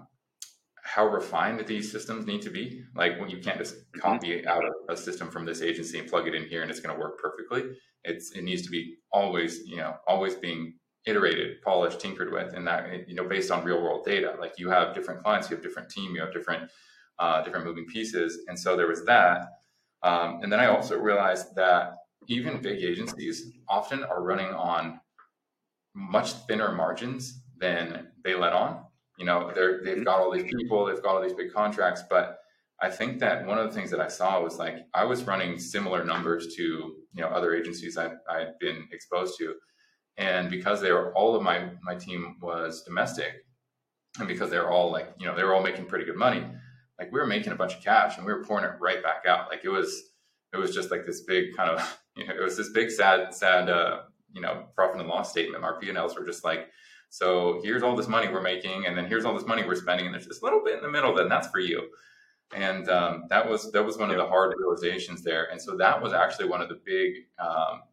how 0.83 1.05
refined 1.05 1.65
these 1.67 1.91
systems 1.91 2.25
need 2.25 2.41
to 2.41 2.49
be. 2.49 2.83
Like 2.95 3.19
when 3.19 3.29
you 3.29 3.37
can't 3.37 3.57
just 3.57 3.75
mm-hmm. 3.75 3.99
copy 3.99 4.45
out 4.47 4.63
a, 4.63 4.93
a 4.93 4.97
system 4.97 5.29
from 5.29 5.45
this 5.45 5.61
agency 5.61 5.99
and 5.99 6.09
plug 6.09 6.27
it 6.27 6.33
in 6.33 6.45
here 6.45 6.61
and 6.61 6.71
it's 6.71 6.79
going 6.79 6.95
to 6.95 6.99
work 6.99 7.19
perfectly. 7.19 7.75
It's 8.03 8.31
it 8.31 8.43
needs 8.43 8.63
to 8.63 8.69
be 8.69 8.95
always 9.11 9.59
you 9.65 9.77
know 9.77 9.95
always 10.07 10.35
being 10.35 10.75
iterated, 11.05 11.61
polished, 11.61 11.99
tinkered 11.99 12.31
with, 12.31 12.53
and 12.53 12.65
that 12.67 13.07
you 13.07 13.15
know 13.15 13.27
based 13.27 13.51
on 13.51 13.63
real 13.63 13.81
world 13.81 14.05
data. 14.05 14.35
Like 14.39 14.53
you 14.57 14.69
have 14.69 14.95
different 14.95 15.23
clients, 15.23 15.49
you 15.49 15.55
have 15.55 15.63
different 15.63 15.89
team, 15.89 16.15
you 16.15 16.21
have 16.21 16.33
different 16.33 16.71
uh, 17.19 17.43
different 17.43 17.65
moving 17.65 17.85
pieces, 17.85 18.39
and 18.47 18.57
so 18.57 18.75
there 18.75 18.87
was 18.87 19.05
that. 19.05 19.45
Um, 20.01 20.39
and 20.41 20.51
then 20.51 20.59
I 20.59 20.67
also 20.67 20.97
realized 20.97 21.55
that 21.55 21.95
even 22.27 22.61
big 22.61 22.81
agencies 22.83 23.51
often 23.67 24.03
are 24.03 24.23
running 24.23 24.53
on 24.53 24.99
much 25.95 26.33
thinner 26.47 26.71
margins 26.71 27.41
than 27.57 28.07
they 28.23 28.35
let 28.35 28.53
on. 28.53 28.83
You 29.17 29.25
know, 29.25 29.51
they're, 29.53 29.83
they've 29.83 30.05
got 30.05 30.19
all 30.19 30.31
these 30.31 30.43
people, 30.43 30.85
they've 30.85 31.01
got 31.01 31.15
all 31.15 31.21
these 31.21 31.33
big 31.33 31.51
contracts, 31.53 32.03
but 32.09 32.39
I 32.81 32.89
think 32.89 33.19
that 33.19 33.45
one 33.45 33.57
of 33.57 33.67
the 33.67 33.77
things 33.77 33.91
that 33.91 33.99
I 33.99 34.07
saw 34.07 34.41
was 34.41 34.57
like 34.57 34.77
I 34.93 35.03
was 35.03 35.23
running 35.23 35.59
similar 35.59 36.03
numbers 36.03 36.55
to 36.55 36.63
you 36.63 37.21
know 37.21 37.27
other 37.27 37.53
agencies 37.53 37.97
I, 37.97 38.11
I'd 38.29 38.57
been 38.59 38.87
exposed 38.91 39.37
to, 39.39 39.55
and 40.17 40.49
because 40.49 40.79
they 40.79 40.91
were 40.91 41.13
all 41.13 41.35
of 41.35 41.43
my 41.43 41.71
my 41.83 41.95
team 41.95 42.37
was 42.41 42.83
domestic, 42.83 43.33
and 44.17 44.27
because 44.27 44.49
they're 44.49 44.71
all 44.71 44.91
like 44.91 45.13
you 45.19 45.25
know 45.25 45.35
they 45.35 45.43
were 45.43 45.53
all 45.53 45.61
making 45.61 45.85
pretty 45.87 46.05
good 46.05 46.15
money, 46.15 46.45
like 46.97 47.11
we 47.11 47.19
were 47.19 47.27
making 47.27 47.51
a 47.51 47.55
bunch 47.55 47.75
of 47.75 47.83
cash 47.83 48.17
and 48.17 48.25
we 48.25 48.31
were 48.31 48.43
pouring 48.43 48.65
it 48.65 48.79
right 48.79 49.03
back 49.03 49.25
out. 49.27 49.49
Like 49.49 49.65
it 49.65 49.69
was 49.69 50.01
it 50.53 50.57
was 50.57 50.73
just 50.73 50.91
like 50.91 51.05
this 51.05 51.21
big 51.21 51.55
kind 51.57 51.69
of 51.69 51.99
you 52.15 52.25
know 52.25 52.33
it 52.33 52.41
was 52.41 52.55
this 52.55 52.69
big 52.69 52.91
sad 52.91 53.33
sad 53.33 53.69
uh, 53.69 54.01
you 54.33 54.41
know 54.41 54.67
profit 54.75 54.99
and 54.99 55.09
loss 55.09 55.31
statement. 55.31 55.63
Our 55.63 55.79
P 55.79 55.89
and 55.89 55.97
Ls 55.97 56.17
were 56.17 56.25
just 56.25 56.43
like, 56.43 56.67
so 57.09 57.61
here's 57.63 57.83
all 57.83 57.95
this 57.95 58.07
money 58.07 58.27
we're 58.29 58.41
making, 58.41 58.85
and 58.85 58.97
then 58.97 59.05
here's 59.05 59.25
all 59.25 59.33
this 59.33 59.47
money 59.47 59.63
we're 59.65 59.75
spending, 59.75 60.05
and 60.05 60.13
there's 60.15 60.27
this 60.27 60.43
little 60.43 60.63
bit 60.63 60.75
in 60.77 60.83
the 60.83 60.91
middle, 60.91 61.13
then 61.15 61.29
that's 61.29 61.47
for 61.49 61.59
you. 61.59 61.89
And 62.55 62.89
um, 62.89 63.25
that 63.29 63.49
was 63.49 63.71
that 63.73 63.85
was 63.85 63.97
one 63.97 64.11
of 64.11 64.17
the 64.17 64.25
hard 64.27 64.53
realizations 64.57 65.23
there. 65.23 65.45
And 65.51 65.61
so 65.61 65.77
that 65.77 66.01
was 66.01 66.13
actually 66.13 66.47
one 66.49 66.61
of 66.61 66.69
the 66.69 66.79
big, 66.85 67.13
um, 67.39 67.83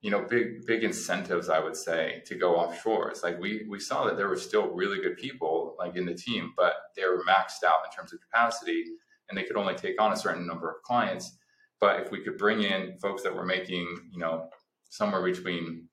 you 0.00 0.10
know, 0.10 0.26
big 0.28 0.66
big 0.66 0.82
incentives 0.84 1.48
I 1.48 1.60
would 1.60 1.76
say 1.76 2.22
to 2.26 2.34
go 2.34 2.56
offshore. 2.56 3.10
It's 3.10 3.22
like 3.22 3.38
we 3.40 3.66
we 3.68 3.78
saw 3.80 4.04
that 4.06 4.16
there 4.16 4.28
were 4.28 4.36
still 4.36 4.68
really 4.68 5.00
good 5.00 5.16
people 5.16 5.76
like 5.78 5.96
in 5.96 6.06
the 6.06 6.14
team, 6.14 6.52
but 6.56 6.74
they 6.96 7.04
were 7.04 7.24
maxed 7.28 7.64
out 7.66 7.84
in 7.86 7.92
terms 7.96 8.12
of 8.12 8.20
capacity, 8.20 8.84
and 9.28 9.38
they 9.38 9.44
could 9.44 9.56
only 9.56 9.74
take 9.74 10.00
on 10.00 10.12
a 10.12 10.16
certain 10.16 10.46
number 10.46 10.70
of 10.70 10.82
clients 10.82 11.32
But 11.80 12.00
if 12.00 12.10
we 12.10 12.22
could 12.22 12.38
bring 12.38 12.62
in 12.62 12.98
folks 12.98 13.22
that 13.24 13.34
were 13.34 13.44
making, 13.46 13.86
you 14.12 14.18
know, 14.18 14.48
somewhere 14.92 15.22
between 15.22 15.88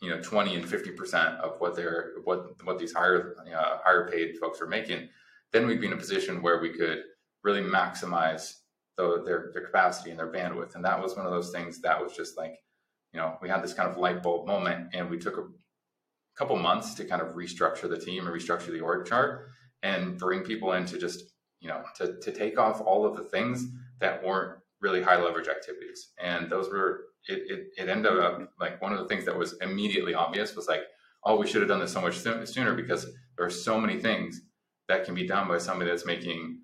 you 0.00 0.10
know 0.10 0.20
20 0.20 0.54
and 0.54 0.68
50 0.68 0.92
percent 0.92 1.34
of 1.40 1.56
what 1.58 1.74
they're 1.74 2.12
what 2.24 2.64
what 2.64 2.78
these 2.78 2.92
higher 2.92 3.34
uh, 3.40 3.78
higher 3.84 4.08
paid 4.08 4.36
folks 4.38 4.60
are 4.60 4.66
making 4.66 5.08
then 5.52 5.66
we'd 5.66 5.80
be 5.80 5.86
in 5.86 5.92
a 5.92 5.96
position 5.96 6.42
where 6.42 6.60
we 6.60 6.70
could 6.70 7.02
really 7.42 7.62
maximize 7.62 8.54
the, 8.96 9.22
their 9.24 9.50
their 9.52 9.64
capacity 9.64 10.10
and 10.10 10.18
their 10.18 10.30
bandwidth. 10.30 10.74
And 10.74 10.84
that 10.84 11.00
was 11.02 11.16
one 11.16 11.26
of 11.26 11.32
those 11.32 11.50
things 11.50 11.80
that 11.80 12.00
was 12.00 12.14
just 12.14 12.36
like 12.36 12.60
you 13.12 13.20
know 13.20 13.36
we 13.42 13.48
had 13.48 13.62
this 13.62 13.74
kind 13.74 13.90
of 13.90 13.96
light 13.96 14.22
bulb 14.22 14.46
moment 14.46 14.90
and 14.92 15.10
we 15.10 15.18
took 15.18 15.38
a 15.38 15.48
couple 16.36 16.56
months 16.56 16.94
to 16.94 17.04
kind 17.04 17.22
of 17.22 17.34
restructure 17.34 17.88
the 17.88 17.98
team 17.98 18.26
and 18.26 18.34
restructure 18.34 18.70
the 18.70 18.80
org 18.80 19.06
chart 19.06 19.48
and 19.82 20.18
bring 20.18 20.40
people 20.42 20.72
in 20.74 20.84
to 20.86 20.98
just 20.98 21.32
you 21.60 21.68
know 21.68 21.82
to, 21.96 22.18
to 22.20 22.30
take 22.30 22.58
off 22.58 22.80
all 22.80 23.04
of 23.04 23.16
the 23.16 23.24
things 23.24 23.66
that 24.00 24.22
weren't 24.24 24.58
really 24.80 25.02
high 25.02 25.20
leverage 25.22 25.48
activities. 25.48 26.12
And 26.22 26.50
those 26.50 26.70
were 26.70 27.04
it, 27.28 27.42
it, 27.50 27.82
it 27.82 27.88
ended 27.88 28.18
up 28.18 28.52
like 28.58 28.80
one 28.80 28.92
of 28.92 28.98
the 28.98 29.06
things 29.06 29.24
that 29.26 29.36
was 29.36 29.56
immediately 29.60 30.14
obvious 30.14 30.56
was 30.56 30.68
like, 30.68 30.82
oh, 31.24 31.36
we 31.36 31.46
should 31.46 31.60
have 31.60 31.68
done 31.68 31.80
this 31.80 31.92
so 31.92 32.00
much 32.00 32.18
sooner 32.18 32.74
because 32.74 33.06
there 33.36 33.46
are 33.46 33.50
so 33.50 33.80
many 33.80 34.00
things 34.00 34.40
that 34.88 35.04
can 35.04 35.14
be 35.14 35.26
done 35.26 35.46
by 35.46 35.58
somebody 35.58 35.90
that's 35.90 36.06
making, 36.06 36.60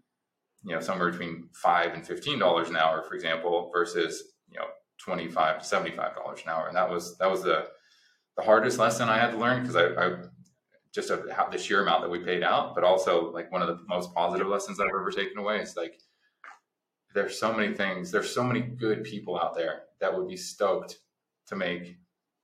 you 0.64 0.74
know, 0.74 0.80
somewhere 0.80 1.10
between 1.10 1.48
five 1.52 1.92
and 1.94 2.06
fifteen 2.06 2.38
dollars 2.38 2.68
an 2.68 2.76
hour, 2.76 3.02
for 3.02 3.14
example, 3.14 3.70
versus 3.72 4.22
you 4.50 4.58
know 4.58 4.66
twenty 4.98 5.28
five 5.28 5.58
to 5.60 5.64
seventy 5.64 5.94
five 5.94 6.14
dollars 6.14 6.40
an 6.44 6.50
hour, 6.50 6.68
and 6.68 6.76
that 6.76 6.90
was 6.90 7.16
that 7.18 7.30
was 7.30 7.42
the 7.42 7.66
the 8.36 8.42
hardest 8.42 8.78
lesson 8.78 9.08
I 9.08 9.18
had 9.18 9.30
to 9.32 9.38
learn 9.38 9.62
because 9.62 9.76
I, 9.76 9.86
I 9.94 10.16
just 10.94 11.08
the 11.08 11.58
sheer 11.58 11.82
amount 11.82 12.02
that 12.02 12.10
we 12.10 12.18
paid 12.18 12.42
out, 12.42 12.74
but 12.74 12.82
also 12.82 13.30
like 13.32 13.52
one 13.52 13.62
of 13.62 13.68
the 13.68 13.78
most 13.86 14.14
positive 14.14 14.46
lessons 14.46 14.80
I've 14.80 14.88
ever 14.88 15.10
taken 15.10 15.38
away 15.38 15.60
is 15.60 15.76
like 15.76 16.00
there's 17.16 17.40
so 17.40 17.52
many 17.52 17.74
things 17.74 18.10
there's 18.10 18.32
so 18.32 18.44
many 18.44 18.60
good 18.60 19.02
people 19.02 19.40
out 19.40 19.56
there 19.56 19.82
that 20.00 20.16
would 20.16 20.28
be 20.28 20.36
stoked 20.36 20.98
to 21.48 21.56
make 21.56 21.96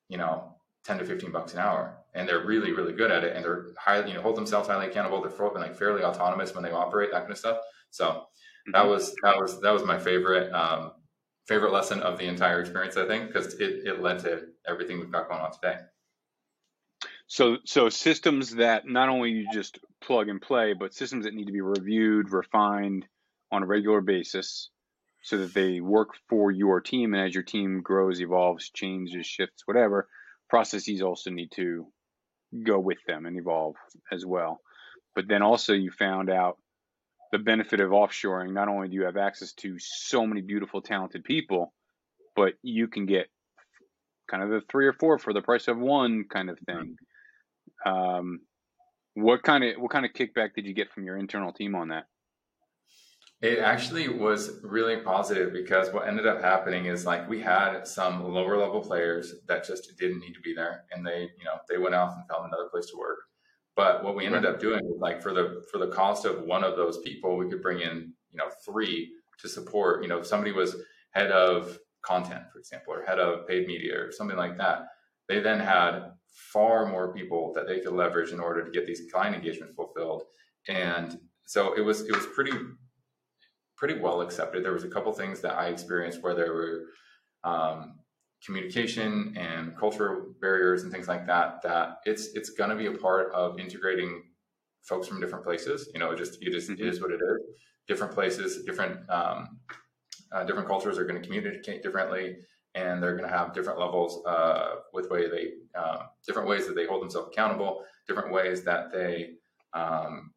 you 0.08 0.16
know 0.16 0.56
10 0.84 0.98
to 0.98 1.04
15 1.04 1.30
bucks 1.30 1.52
an 1.54 1.60
hour. 1.60 1.98
And 2.14 2.28
they're 2.28 2.44
really 2.44 2.72
really 2.72 2.92
good 2.92 3.10
at 3.10 3.24
it. 3.24 3.36
And 3.36 3.44
they're 3.44 3.66
highly 3.78 4.08
you 4.08 4.14
know 4.14 4.22
hold 4.22 4.36
themselves 4.36 4.68
highly 4.68 4.86
accountable. 4.86 5.22
They're 5.22 5.50
like 5.54 5.76
fairly 5.76 6.02
autonomous 6.02 6.54
when 6.54 6.64
they 6.64 6.70
operate 6.70 7.10
that 7.12 7.20
kind 7.20 7.32
of 7.32 7.38
stuff. 7.38 7.58
So 7.90 8.06
mm-hmm. 8.06 8.72
that 8.72 8.86
was 8.86 9.14
that 9.22 9.36
was 9.36 9.60
that 9.60 9.72
was 9.72 9.84
my 9.84 9.98
favorite 9.98 10.52
um, 10.52 10.92
favorite 11.46 11.72
lesson 11.72 12.00
of 12.00 12.18
the 12.18 12.24
entire 12.24 12.60
experience 12.60 12.96
i 12.96 13.04
think 13.04 13.26
because 13.26 13.54
it, 13.54 13.84
it 13.84 14.00
led 14.00 14.20
to 14.20 14.44
everything 14.68 15.00
we've 15.00 15.10
got 15.10 15.28
going 15.28 15.40
on 15.40 15.52
today. 15.52 15.76
So 17.26 17.58
so 17.64 17.88
systems 17.88 18.56
that 18.56 18.86
not 18.86 19.08
only 19.08 19.30
you 19.30 19.46
just 19.52 19.78
plug 20.00 20.28
and 20.28 20.40
play 20.40 20.74
but 20.74 20.94
systems 20.94 21.24
that 21.24 21.34
need 21.34 21.46
to 21.46 21.52
be 21.52 21.60
reviewed 21.60 22.30
refined 22.30 23.06
on 23.52 23.62
a 23.62 23.66
regular 23.66 24.00
basis 24.00 24.70
so 25.22 25.38
that 25.38 25.54
they 25.54 25.80
work 25.80 26.08
for 26.28 26.50
your 26.50 26.80
team. 26.80 27.14
And 27.14 27.22
as 27.22 27.34
your 27.34 27.44
team 27.44 27.82
grows, 27.82 28.20
evolves, 28.20 28.70
changes, 28.70 29.26
shifts, 29.26 29.62
whatever, 29.66 30.08
processes 30.50 31.02
also 31.02 31.30
need 31.30 31.52
to 31.52 31.86
go 32.64 32.80
with 32.80 32.98
them 33.06 33.26
and 33.26 33.38
evolve 33.38 33.76
as 34.10 34.26
well. 34.26 34.60
But 35.14 35.28
then 35.28 35.42
also, 35.42 35.74
you 35.74 35.90
found 35.90 36.30
out 36.30 36.58
the 37.30 37.38
benefit 37.38 37.80
of 37.80 37.90
offshoring. 37.90 38.52
Not 38.52 38.68
only 38.68 38.88
do 38.88 38.94
you 38.94 39.04
have 39.04 39.16
access 39.16 39.52
to 39.54 39.76
so 39.78 40.26
many 40.26 40.40
beautiful, 40.40 40.82
talented 40.82 41.22
people, 41.22 41.72
but 42.34 42.54
you 42.62 42.88
can 42.88 43.06
get 43.06 43.28
kind 44.30 44.42
of 44.42 44.50
the 44.50 44.62
three 44.70 44.86
or 44.86 44.94
four 44.94 45.18
for 45.18 45.32
the 45.32 45.42
price 45.42 45.68
of 45.68 45.78
one 45.78 46.24
kind 46.30 46.50
of 46.50 46.58
thing. 46.60 46.96
Um, 47.84 48.40
what 49.14 49.42
kind 49.42 49.62
of 49.64 49.80
what 49.80 49.90
kind 49.90 50.06
of 50.06 50.12
kickback 50.12 50.54
did 50.54 50.66
you 50.66 50.74
get 50.74 50.90
from 50.90 51.04
your 51.04 51.16
internal 51.18 51.52
team 51.52 51.74
on 51.74 51.88
that? 51.88 52.04
It 53.42 53.58
actually 53.58 54.08
was 54.08 54.60
really 54.62 54.98
positive 54.98 55.52
because 55.52 55.92
what 55.92 56.06
ended 56.06 56.28
up 56.28 56.40
happening 56.40 56.84
is 56.86 57.04
like 57.04 57.28
we 57.28 57.40
had 57.40 57.88
some 57.88 58.32
lower 58.32 58.56
level 58.56 58.80
players 58.80 59.34
that 59.48 59.66
just 59.66 59.92
didn't 59.98 60.20
need 60.20 60.34
to 60.34 60.40
be 60.40 60.54
there 60.54 60.84
and 60.92 61.04
they, 61.04 61.22
you 61.22 61.44
know, 61.44 61.58
they 61.68 61.76
went 61.76 61.96
off 61.96 62.14
and 62.14 62.24
found 62.28 62.46
another 62.46 62.68
place 62.70 62.86
to 62.86 62.96
work. 62.96 63.18
But 63.74 64.04
what 64.04 64.14
we 64.14 64.26
ended 64.26 64.46
up 64.46 64.60
doing 64.60 64.80
was 64.84 65.00
like 65.00 65.20
for 65.20 65.32
the 65.32 65.64
for 65.72 65.78
the 65.78 65.88
cost 65.88 66.24
of 66.24 66.42
one 66.44 66.62
of 66.62 66.76
those 66.76 66.98
people, 66.98 67.36
we 67.36 67.48
could 67.48 67.62
bring 67.62 67.80
in, 67.80 68.12
you 68.30 68.38
know, 68.38 68.48
three 68.64 69.10
to 69.40 69.48
support, 69.48 70.02
you 70.02 70.08
know, 70.08 70.18
if 70.18 70.26
somebody 70.26 70.52
was 70.52 70.76
head 71.10 71.32
of 71.32 71.78
content, 72.02 72.44
for 72.52 72.60
example, 72.60 72.94
or 72.94 73.02
head 73.04 73.18
of 73.18 73.48
paid 73.48 73.66
media 73.66 73.98
or 73.98 74.12
something 74.12 74.36
like 74.36 74.56
that, 74.58 74.86
they 75.28 75.40
then 75.40 75.58
had 75.58 76.12
far 76.52 76.86
more 76.86 77.12
people 77.12 77.52
that 77.54 77.66
they 77.66 77.80
could 77.80 77.92
leverage 77.92 78.30
in 78.30 78.38
order 78.38 78.64
to 78.64 78.70
get 78.70 78.86
these 78.86 79.10
client 79.12 79.34
engagements 79.34 79.74
fulfilled. 79.74 80.22
And 80.68 81.18
so 81.46 81.72
it 81.72 81.80
was 81.80 82.02
it 82.02 82.14
was 82.14 82.26
pretty 82.34 82.52
pretty 83.82 83.98
well 83.98 84.20
accepted. 84.20 84.64
There 84.64 84.72
was 84.72 84.84
a 84.84 84.88
couple 84.88 85.12
things 85.12 85.40
that 85.40 85.54
I 85.54 85.66
experienced 85.66 86.22
where 86.22 86.36
there 86.36 86.54
were 86.54 86.82
um, 87.42 87.98
communication 88.46 89.36
and 89.36 89.76
cultural 89.76 90.34
barriers 90.40 90.84
and 90.84 90.92
things 90.92 91.08
like 91.08 91.26
that. 91.26 91.62
That 91.62 91.98
it's 92.04 92.28
it's 92.34 92.50
going 92.50 92.70
to 92.70 92.76
be 92.76 92.86
a 92.86 92.92
part 92.92 93.32
of 93.32 93.58
integrating 93.58 94.22
folks 94.82 95.08
from 95.08 95.18
different 95.18 95.44
places. 95.44 95.90
You 95.92 95.98
know, 95.98 96.12
it 96.12 96.16
just 96.16 96.40
it 96.40 96.54
is, 96.54 96.70
mm-hmm. 96.70 96.80
it 96.80 96.86
is 96.86 97.00
what 97.00 97.10
it 97.10 97.16
is. 97.16 97.40
Different 97.88 98.14
places, 98.14 98.62
different 98.62 99.00
um, 99.10 99.58
uh, 100.30 100.44
different 100.44 100.68
cultures 100.68 100.96
are 100.96 101.04
going 101.04 101.20
to 101.20 101.26
communicate 101.26 101.82
differently, 101.82 102.36
and 102.76 103.02
they're 103.02 103.16
going 103.16 103.28
to 103.28 103.36
have 103.36 103.52
different 103.52 103.80
levels 103.80 104.24
uh, 104.26 104.76
with 104.92 105.10
way 105.10 105.28
they 105.28 105.54
um, 105.76 106.02
different 106.24 106.46
ways 106.46 106.68
that 106.68 106.76
they 106.76 106.86
hold 106.86 107.02
themselves 107.02 107.30
accountable, 107.32 107.82
different 108.06 108.32
ways 108.32 108.62
that 108.62 108.92
they 108.92 109.30
um, 109.74 110.31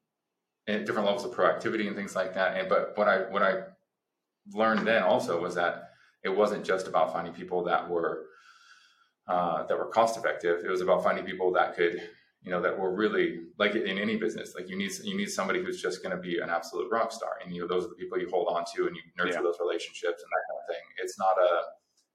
and 0.68 0.86
different 0.86 1.06
levels 1.06 1.26
of 1.26 1.32
proactivity 1.32 1.88
and 1.88 1.96
things 1.96 2.16
like 2.16 2.34
that. 2.34 2.58
And 2.58 2.70
but 2.70 2.98
what 2.98 3.08
I 3.08 3.30
what 3.30 3.44
I 3.44 3.64
learned 4.54 4.88
then 4.88 5.04
also 5.04 5.42
was 5.42 5.56
that 5.56 5.90
it 6.24 6.30
wasn't 6.30 6.66
just 6.66 6.88
about 6.88 7.14
finding 7.14 7.34
people 7.34 7.64
that 7.66 7.90
were 7.90 8.26
uh, 9.28 9.66
that 9.68 9.78
were 9.78 9.88
cost 9.88 10.18
effective. 10.18 10.64
It 10.66 10.70
was 10.70 10.82
about 10.82 11.04
finding 11.04 11.26
people 11.26 11.52
that 11.54 11.76
could 11.76 12.02
you 12.46 12.52
know 12.52 12.62
that 12.62 12.78
were 12.78 12.94
really 12.94 13.40
like 13.58 13.76
in 13.76 13.98
any 13.98 14.16
business 14.16 14.54
like 14.56 14.70
you 14.70 14.78
need 14.78 14.92
you 15.04 15.18
need 15.18 15.30
somebody 15.30 15.62
who's 15.64 15.82
just 15.82 16.04
going 16.04 16.16
to 16.16 16.22
be 16.22 16.38
an 16.40 16.50
absolute 16.50 16.90
rock 16.92 17.12
star 17.12 17.40
and 17.44 17.54
you 17.54 17.60
know 17.60 17.68
those 17.68 17.86
are 17.86 17.90
the 17.90 17.96
people 17.96 18.20
you 18.20 18.30
hold 18.30 18.48
on 18.48 18.64
to 18.76 18.86
and 18.86 18.96
you 18.96 19.02
nurture 19.18 19.34
yeah. 19.34 19.42
those 19.42 19.58
relationships 19.60 20.22
and 20.22 20.30
that 20.30 20.44
kind 20.48 20.60
of 20.62 20.68
thing 20.70 20.84
it's 21.04 21.18
not 21.18 21.36
a 21.42 21.62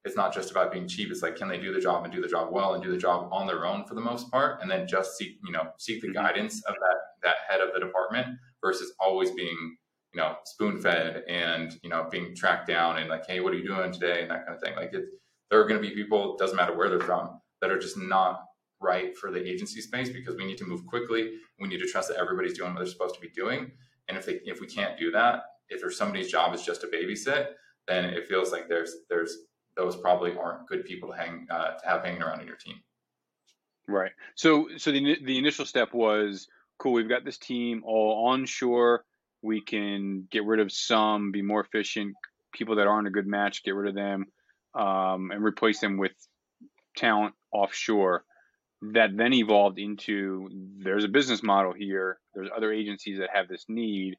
it's 0.04 0.16
not 0.16 0.33
just 0.33 0.50
about 0.50 0.73
being 0.73 0.88
cheap. 0.88 1.11
It's 1.11 1.23
like 1.23 1.37
can 1.37 1.49
they 1.49 1.59
do 1.59 1.73
the 1.73 1.80
job 1.80 2.04
and 2.04 2.12
do 2.12 2.21
the 2.21 2.28
job 2.28 2.52
well 2.52 2.75
and 2.75 2.83
do 2.83 2.90
the 2.90 2.99
job 2.99 3.28
on 3.33 3.47
their 3.47 3.66
own 3.66 3.85
for 3.85 3.95
the 3.95 4.00
most 4.00 4.30
part 4.30 4.62
and 4.62 4.71
then 4.71 4.87
just 4.87 5.16
seek 5.16 5.38
you 5.45 5.52
know 5.52 5.71
seek 5.78 6.00
the 6.00 6.09
mm-hmm. 6.09 6.23
guidance 6.23 6.62
of 6.64 6.75
that 6.75 6.97
that 7.23 7.37
head 7.49 7.61
of 7.61 7.73
the 7.75 7.80
department 7.80 8.26
versus 8.62 8.92
always 8.99 9.30
being 9.33 9.76
you 10.14 10.21
know 10.21 10.37
spoon 10.45 10.80
fed 10.80 11.23
and 11.28 11.78
you 11.83 11.90
know 11.90 12.09
being 12.11 12.35
tracked 12.35 12.66
down 12.66 12.99
and 12.99 13.09
like 13.09 13.26
hey 13.26 13.40
what 13.40 13.52
are 13.52 13.57
you 13.57 13.66
doing 13.66 13.92
today? 13.92 14.23
and 14.23 14.30
that 14.30 14.47
kind 14.47 14.57
of 14.57 14.62
thing. 14.62 14.75
Like 14.75 14.95
it, 14.95 15.04
there 15.50 15.61
are 15.61 15.66
going 15.66 15.83
to 15.83 15.87
be 15.87 15.95
people 15.95 16.37
doesn't 16.37 16.57
matter 16.57 16.76
where 16.76 16.88
they're 16.88 17.00
from 17.00 17.40
that 17.61 17.71
are 17.71 17.78
just 17.78 17.99
not 17.99 18.45
right 18.80 19.16
for 19.19 19.30
the 19.30 19.47
agency 19.47 19.83
space 19.83 20.09
because 20.09 20.37
we 20.37 20.47
need 20.47 20.57
to 20.57 20.64
move 20.64 20.87
quickly. 20.87 21.33
We 21.59 21.69
need 21.69 21.80
to 21.80 21.87
trust 21.87 22.09
that 22.09 22.16
everybody's 22.16 22.57
doing 22.57 22.73
what 22.73 22.78
they're 22.78 22.87
supposed 22.87 23.16
to 23.16 23.21
be 23.21 23.28
doing. 23.28 23.73
And 24.09 24.16
if 24.16 24.25
they 24.25 24.40
if 24.45 24.61
we 24.61 24.66
can't 24.66 24.99
do 24.99 25.11
that 25.11 25.42
if 25.71 25.80
there's 25.80 25.97
somebody's 25.97 26.30
job 26.30 26.54
is 26.54 26.62
just 26.62 26.80
to 26.80 26.88
babysit 26.88 27.49
then 27.88 28.04
it 28.04 28.26
feels 28.26 28.52
like 28.52 28.69
there's 28.69 28.95
there's 29.09 29.37
those 29.80 29.96
probably 29.96 30.37
aren't 30.37 30.66
good 30.66 30.84
people 30.84 31.08
to 31.08 31.16
hang 31.16 31.46
uh, 31.50 31.76
to 31.78 31.88
have 31.88 32.04
hanging 32.04 32.22
around 32.22 32.40
in 32.40 32.46
your 32.46 32.56
team 32.56 32.76
right 33.88 34.12
so 34.34 34.68
so 34.76 34.92
the, 34.92 35.16
the 35.25 35.38
initial 35.38 35.64
step 35.64 35.92
was 35.92 36.49
cool, 36.80 36.94
we've 36.94 37.08
got 37.08 37.25
this 37.25 37.38
team 37.38 37.82
all 37.84 38.28
onshore. 38.28 39.04
We 39.42 39.60
can 39.60 40.26
get 40.30 40.44
rid 40.44 40.58
of 40.58 40.72
some, 40.72 41.30
be 41.30 41.42
more 41.42 41.60
efficient. 41.60 42.16
People 42.52 42.76
that 42.76 42.88
aren't 42.88 43.06
a 43.06 43.12
good 43.12 43.26
match, 43.26 43.62
get 43.62 43.75
rid 43.75 43.88
of 43.88 43.94
them, 43.94 44.26
um, 44.75 45.30
and 45.30 45.44
replace 45.44 45.80
them 45.80 45.99
with 45.99 46.12
talent 46.96 47.34
offshore. 47.52 48.25
That 48.92 49.16
then 49.16 49.34
evolved 49.34 49.78
into 49.78 50.49
there's 50.78 51.04
a 51.04 51.08
business 51.08 51.42
model 51.42 51.72
here. 51.72 52.18
There's 52.34 52.49
other 52.54 52.72
agencies 52.72 53.18
that 53.18 53.28
have 53.32 53.46
this 53.46 53.66
need. 53.68 54.16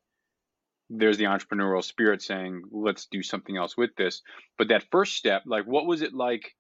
There's 0.94 1.18
the 1.18 1.26
entrepreneurial 1.26 1.84
spirit 1.84 2.22
saying, 2.22 2.64
let's 2.72 3.06
do 3.06 3.24
something 3.24 3.56
else 3.56 3.78
with 3.78 3.96
this. 3.96 4.22
But 4.58 4.68
that 4.70 4.84
first 4.92 5.16
step, 5.16 5.44
like, 5.46 5.66
what 5.66 5.86
was 5.86 6.02
it 6.02 6.14
like 6.14 6.54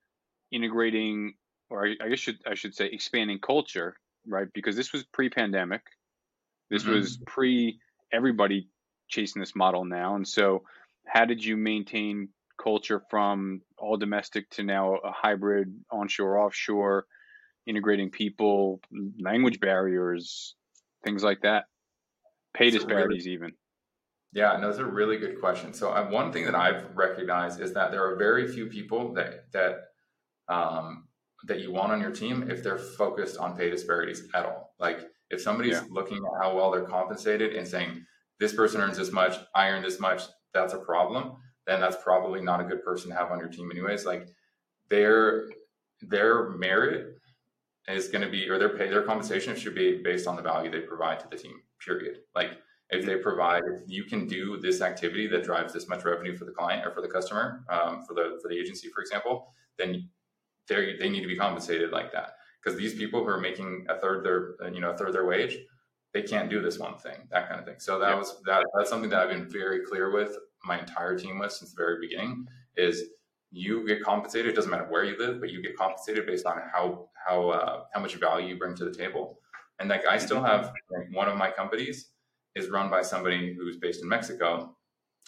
integrating, 0.51 1.33
or 1.69 1.85
I, 1.85 1.95
I 2.01 2.09
guess 2.09 2.19
should, 2.19 2.37
I 2.49 2.55
should 2.55 2.73
say, 2.73 2.87
expanding 2.87 3.39
culture 3.39 3.95
right? 4.25 4.47
Because 4.53 4.75
this 4.75 4.93
was 4.93 5.03
pre-pandemic. 5.03 5.81
This 6.69 6.83
mm-hmm. 6.83 6.93
was 6.93 7.17
pre 7.25 7.79
everybody 8.11 8.67
chasing 9.07 9.39
this 9.39 9.55
model 9.55 9.85
now. 9.85 10.15
And 10.15 10.27
so 10.27 10.63
how 11.05 11.25
did 11.25 11.43
you 11.43 11.57
maintain 11.57 12.29
culture 12.61 13.01
from 13.09 13.61
all 13.77 13.97
domestic 13.97 14.49
to 14.51 14.63
now 14.63 14.95
a 14.95 15.11
hybrid 15.11 15.73
onshore 15.91 16.39
offshore 16.39 17.05
integrating 17.65 18.09
people 18.09 18.79
language 19.19 19.59
barriers 19.59 20.55
things 21.03 21.23
like 21.23 21.41
that 21.41 21.65
pay 22.53 22.69
disparities 22.69 23.25
really, 23.25 23.35
even 23.35 23.51
yeah 24.33 24.57
no, 24.57 24.71
those 24.71 24.79
are 24.79 24.85
really 24.85 25.17
good 25.17 25.39
questions 25.39 25.77
so 25.77 25.91
uh, 25.91 26.07
one 26.09 26.31
thing 26.31 26.45
that 26.45 26.55
i've 26.55 26.85
recognized 26.95 27.59
is 27.59 27.73
that 27.73 27.91
there 27.91 28.03
are 28.03 28.15
very 28.15 28.47
few 28.47 28.65
people 28.67 29.13
that 29.13 29.51
that 29.51 29.81
um, 30.47 31.07
that 31.45 31.59
you 31.59 31.71
want 31.71 31.91
on 31.91 32.01
your 32.01 32.11
team 32.11 32.49
if 32.49 32.63
they're 32.63 32.77
focused 32.77 33.37
on 33.37 33.57
pay 33.57 33.69
disparities 33.69 34.27
at 34.33 34.45
all. 34.45 34.73
Like 34.79 35.07
if 35.29 35.41
somebody's 35.41 35.73
yeah. 35.73 35.83
looking 35.89 36.17
at 36.17 36.43
how 36.43 36.55
well 36.55 36.71
they're 36.71 36.83
compensated 36.83 37.55
and 37.55 37.67
saying 37.67 38.05
this 38.39 38.53
person 38.53 38.81
earns 38.81 38.97
this 38.97 39.11
much, 39.11 39.37
I 39.55 39.69
earn 39.69 39.81
this 39.81 39.99
much, 39.99 40.23
that's 40.53 40.73
a 40.73 40.79
problem. 40.79 41.37
then 41.67 41.79
that's 41.79 41.97
probably 42.03 42.41
not 42.41 42.59
a 42.59 42.63
good 42.63 42.83
person 42.83 43.09
to 43.09 43.15
have 43.15 43.31
on 43.31 43.39
your 43.39 43.47
team 43.47 43.71
anyways. 43.71 44.05
Like 44.05 44.27
their 44.89 45.47
their 46.01 46.49
merit 46.49 47.15
is 47.87 48.07
going 48.09 48.23
to 48.23 48.29
be 48.29 48.49
or 48.49 48.57
their 48.57 48.77
pay 48.77 48.89
their 48.89 49.03
compensation 49.03 49.55
should 49.55 49.75
be 49.75 50.01
based 50.03 50.27
on 50.27 50.35
the 50.35 50.41
value 50.41 50.69
they 50.69 50.81
provide 50.81 51.19
to 51.19 51.27
the 51.29 51.37
team. 51.37 51.61
Period. 51.83 52.17
Like 52.35 52.57
if 52.91 53.05
they 53.05 53.15
provide 53.15 53.63
if 53.65 53.81
you 53.87 54.03
can 54.03 54.27
do 54.27 54.57
this 54.57 54.81
activity 54.81 55.27
that 55.27 55.43
drives 55.43 55.73
this 55.73 55.87
much 55.87 56.03
revenue 56.03 56.35
for 56.35 56.45
the 56.45 56.51
client 56.51 56.85
or 56.85 56.91
for 56.91 57.01
the 57.01 57.07
customer 57.07 57.63
um, 57.69 58.03
for 58.05 58.13
the 58.13 58.37
for 58.41 58.47
the 58.49 58.57
agency 58.57 58.89
for 58.89 59.01
example 59.01 59.53
then 59.77 60.09
they 60.67 60.95
they 60.99 61.09
need 61.09 61.21
to 61.21 61.27
be 61.27 61.35
compensated 61.35 61.91
like 61.91 62.11
that. 62.13 62.35
Because 62.63 62.77
these 62.77 62.93
people 62.93 63.23
who 63.23 63.29
are 63.29 63.39
making 63.39 63.85
a 63.89 63.97
third 63.97 64.23
their 64.25 64.71
you 64.71 64.79
know 64.79 64.91
a 64.91 64.97
third 64.97 65.13
their 65.13 65.25
wage 65.25 65.57
they 66.13 66.21
can't 66.21 66.49
do 66.49 66.61
this 66.61 66.77
one 66.77 66.97
thing 66.97 67.15
that 67.31 67.47
kind 67.47 67.59
of 67.59 67.65
thing. 67.65 67.79
So 67.79 67.99
that 67.99 68.09
yeah. 68.09 68.15
was 68.15 68.41
that 68.45 68.65
that's 68.75 68.89
something 68.89 69.09
that 69.09 69.19
i've 69.19 69.29
been 69.29 69.49
very 69.49 69.85
clear 69.85 70.11
with 70.11 70.35
my 70.65 70.79
entire 70.79 71.17
team 71.17 71.39
with 71.39 71.51
since 71.51 71.71
the 71.71 71.77
very 71.77 71.97
beginning 71.99 72.45
is 72.77 73.03
you 73.51 73.85
get 73.85 74.03
compensated 74.03 74.51
it 74.51 74.55
doesn't 74.55 74.71
matter 74.71 74.87
where 74.89 75.03
you 75.03 75.17
live 75.17 75.39
but 75.39 75.49
you 75.49 75.61
get 75.61 75.75
compensated 75.75 76.25
based 76.25 76.45
on 76.45 76.61
how 76.73 77.09
how 77.25 77.49
uh, 77.49 77.83
how 77.93 77.99
much 77.99 78.15
value 78.15 78.47
you 78.47 78.57
bring 78.57 78.75
to 78.75 78.85
the 78.85 78.93
table. 78.93 79.39
And 79.79 79.89
like 79.89 80.05
i 80.05 80.17
still 80.17 80.43
have 80.43 80.73
like, 80.91 81.07
one 81.11 81.27
of 81.27 81.37
my 81.37 81.49
companies 81.49 82.10
is 82.55 82.69
run 82.69 82.89
by 82.89 83.01
somebody 83.01 83.53
who's 83.53 83.77
based 83.77 84.01
in 84.01 84.09
Mexico, 84.09 84.75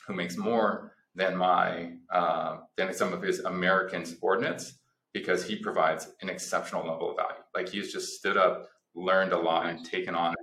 who 0.07 0.13
makes 0.13 0.37
more 0.37 0.93
than 1.15 1.35
my 1.35 1.91
uh, 2.11 2.57
than 2.77 2.93
some 2.93 3.13
of 3.13 3.21
his 3.21 3.39
American 3.39 4.05
subordinates 4.05 4.79
because 5.13 5.45
he 5.45 5.55
provides 5.55 6.11
an 6.21 6.29
exceptional 6.29 6.85
level 6.87 7.11
of 7.11 7.17
value. 7.17 7.43
Like 7.55 7.69
he's 7.69 7.93
just 7.93 8.17
stood 8.17 8.35
up, 8.35 8.67
learned 8.95 9.31
a 9.31 9.37
lot, 9.37 9.67
and 9.67 9.85
taken 9.85 10.15
on 10.15 10.33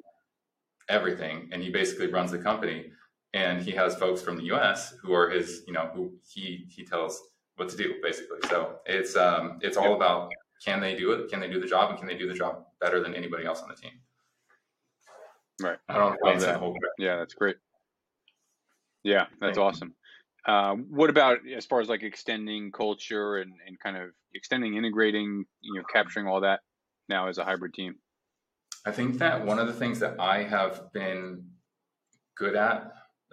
everything, 0.89 1.49
and 1.53 1.63
he 1.63 1.71
basically 1.71 2.07
runs 2.07 2.31
the 2.31 2.39
company. 2.39 2.93
And 3.33 3.63
he 3.63 3.71
has 3.73 3.95
folks 3.95 4.21
from 4.21 4.39
the 4.39 4.45
U.S. 4.45 4.95
who 5.01 5.13
are 5.13 5.31
his, 5.31 5.63
you 5.67 5.73
know, 5.73 5.91
who 5.95 6.13
he 6.29 6.67
he 6.69 6.85
tells 6.85 7.21
what 7.57 7.69
to 7.69 7.77
do 7.77 7.95
basically. 8.03 8.39
So 8.49 8.77
it's 8.87 9.17
um 9.17 9.59
it's 9.61 9.77
all 9.77 9.95
about 9.95 10.33
can 10.65 10.81
they 10.81 10.97
do 10.97 11.13
it? 11.13 11.31
Can 11.31 11.41
they 11.41 11.49
do 11.49 11.61
the 11.61 11.67
job? 11.67 11.91
And 11.91 11.99
can 11.99 12.09
they 12.09 12.17
do 12.17 12.27
the 12.27 12.35
job 12.35 12.65
better 12.81 13.01
than 13.01 13.15
anybody 13.15 13.47
else 13.47 13.63
on 13.63 13.69
the 13.69 13.77
team? 13.77 13.93
Right. 15.61 15.79
I 15.89 15.99
don't 15.99 16.17
know 16.23 16.39
that. 16.39 16.81
Yeah, 16.99 17.17
that's 17.17 17.35
great. 17.35 17.57
Yeah, 19.03 19.27
that's 19.41 19.57
Thank 19.57 19.59
awesome. 19.59 19.95
Uh, 20.47 20.75
what 20.75 21.11
about 21.11 21.39
as 21.55 21.67
far 21.67 21.81
as 21.81 21.89
like 21.89 22.03
extending 22.03 22.73
culture 22.73 23.37
and, 23.37 23.53
and 23.67 23.79
kind 23.79 23.97
of 23.97 24.11
extending, 24.35 24.75
integrating, 24.75 25.45
you 25.61 25.75
know, 25.75 25.85
capturing 25.93 26.27
all 26.27 26.41
that 26.41 26.61
now 27.09 27.29
as 27.29 27.39
a 27.39 27.45
hybrid 27.45 27.75
team? 27.75 27.97
I 28.87 28.93
think 28.93 29.19
that 29.19 29.45
one 29.45 29.59
of 29.59 29.67
the 29.67 29.75
things 29.75 29.99
that 30.01 30.19
I 30.19 30.43
have 30.43 30.93
been 30.93 31.45
good 32.37 32.57
at, 32.57 32.93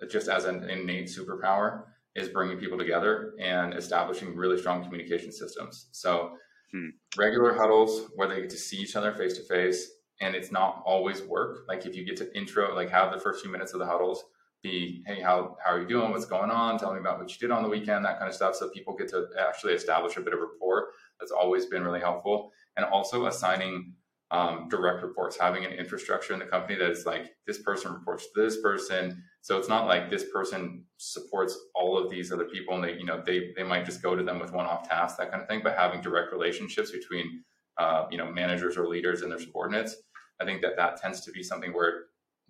just 0.09 0.27
as 0.27 0.45
an 0.45 0.69
innate 0.69 1.07
superpower, 1.07 1.83
is 2.15 2.27
bringing 2.29 2.57
people 2.57 2.77
together 2.77 3.33
and 3.39 3.73
establishing 3.73 4.35
really 4.35 4.57
strong 4.57 4.83
communication 4.83 5.31
systems. 5.31 5.87
So, 5.91 6.31
hmm. 6.71 6.89
regular 7.17 7.53
huddles 7.53 8.09
where 8.15 8.27
they 8.27 8.41
get 8.41 8.49
to 8.49 8.57
see 8.57 8.77
each 8.77 8.95
other 8.95 9.13
face 9.13 9.37
to 9.37 9.43
face, 9.43 9.89
and 10.21 10.35
it's 10.35 10.51
not 10.51 10.81
always 10.85 11.21
work. 11.23 11.65
Like 11.67 11.85
if 11.85 11.95
you 11.95 12.05
get 12.05 12.17
to 12.17 12.37
intro, 12.37 12.75
like 12.75 12.89
have 12.89 13.13
the 13.13 13.19
first 13.19 13.41
few 13.41 13.51
minutes 13.51 13.73
of 13.73 13.79
the 13.79 13.85
huddles 13.85 14.23
be, 14.63 15.03
hey, 15.05 15.21
how 15.21 15.57
how 15.63 15.73
are 15.73 15.81
you 15.81 15.87
doing? 15.87 16.11
What's 16.11 16.25
going 16.25 16.49
on? 16.49 16.79
Tell 16.79 16.93
me 16.93 16.99
about 16.99 17.19
what 17.19 17.31
you 17.31 17.37
did 17.39 17.51
on 17.51 17.63
the 17.63 17.69
weekend, 17.69 18.05
that 18.05 18.17
kind 18.17 18.29
of 18.29 18.35
stuff. 18.35 18.55
So 18.55 18.69
people 18.69 18.95
get 18.95 19.09
to 19.09 19.27
actually 19.39 19.73
establish 19.73 20.17
a 20.17 20.21
bit 20.21 20.33
of 20.33 20.39
rapport. 20.39 20.89
That's 21.19 21.31
always 21.31 21.65
been 21.67 21.83
really 21.83 21.99
helpful. 21.99 22.51
And 22.75 22.85
also 22.85 23.25
assigning 23.27 23.93
um, 24.29 24.67
direct 24.69 25.03
reports, 25.03 25.37
having 25.39 25.63
an 25.63 25.71
infrastructure 25.71 26.33
in 26.33 26.39
the 26.39 26.45
company 26.45 26.77
that 26.77 26.91
is 26.91 27.05
like 27.05 27.35
this 27.45 27.61
person 27.61 27.93
reports 27.93 28.25
to 28.33 28.41
this 28.41 28.59
person. 28.61 29.23
So 29.41 29.57
it's 29.57 29.69
not 29.69 29.87
like 29.87 30.09
this 30.09 30.25
person 30.33 30.83
supports 30.97 31.57
all 31.73 31.97
of 31.97 32.09
these 32.09 32.31
other 32.31 32.43
people 32.45 32.75
and 32.75 32.83
they, 32.83 32.93
you 32.97 33.05
know, 33.05 33.21
they 33.25 33.53
they 33.55 33.63
might 33.63 33.85
just 33.85 34.01
go 34.01 34.15
to 34.15 34.23
them 34.23 34.39
with 34.39 34.51
one-off 34.51 34.89
tasks, 34.89 35.17
that 35.17 35.31
kind 35.31 35.41
of 35.41 35.47
thing. 35.47 35.61
But 35.63 35.77
having 35.77 36.01
direct 36.01 36.33
relationships 36.33 36.91
between 36.91 37.43
uh, 37.77 38.05
you 38.11 38.17
know 38.17 38.31
managers 38.31 38.77
or 38.77 38.87
leaders 38.87 39.21
and 39.21 39.31
their 39.31 39.39
subordinates. 39.39 39.95
I 40.39 40.45
think 40.45 40.61
that 40.61 40.75
that 40.77 41.01
tends 41.01 41.21
to 41.21 41.31
be 41.31 41.43
something 41.43 41.73
where 41.73 42.05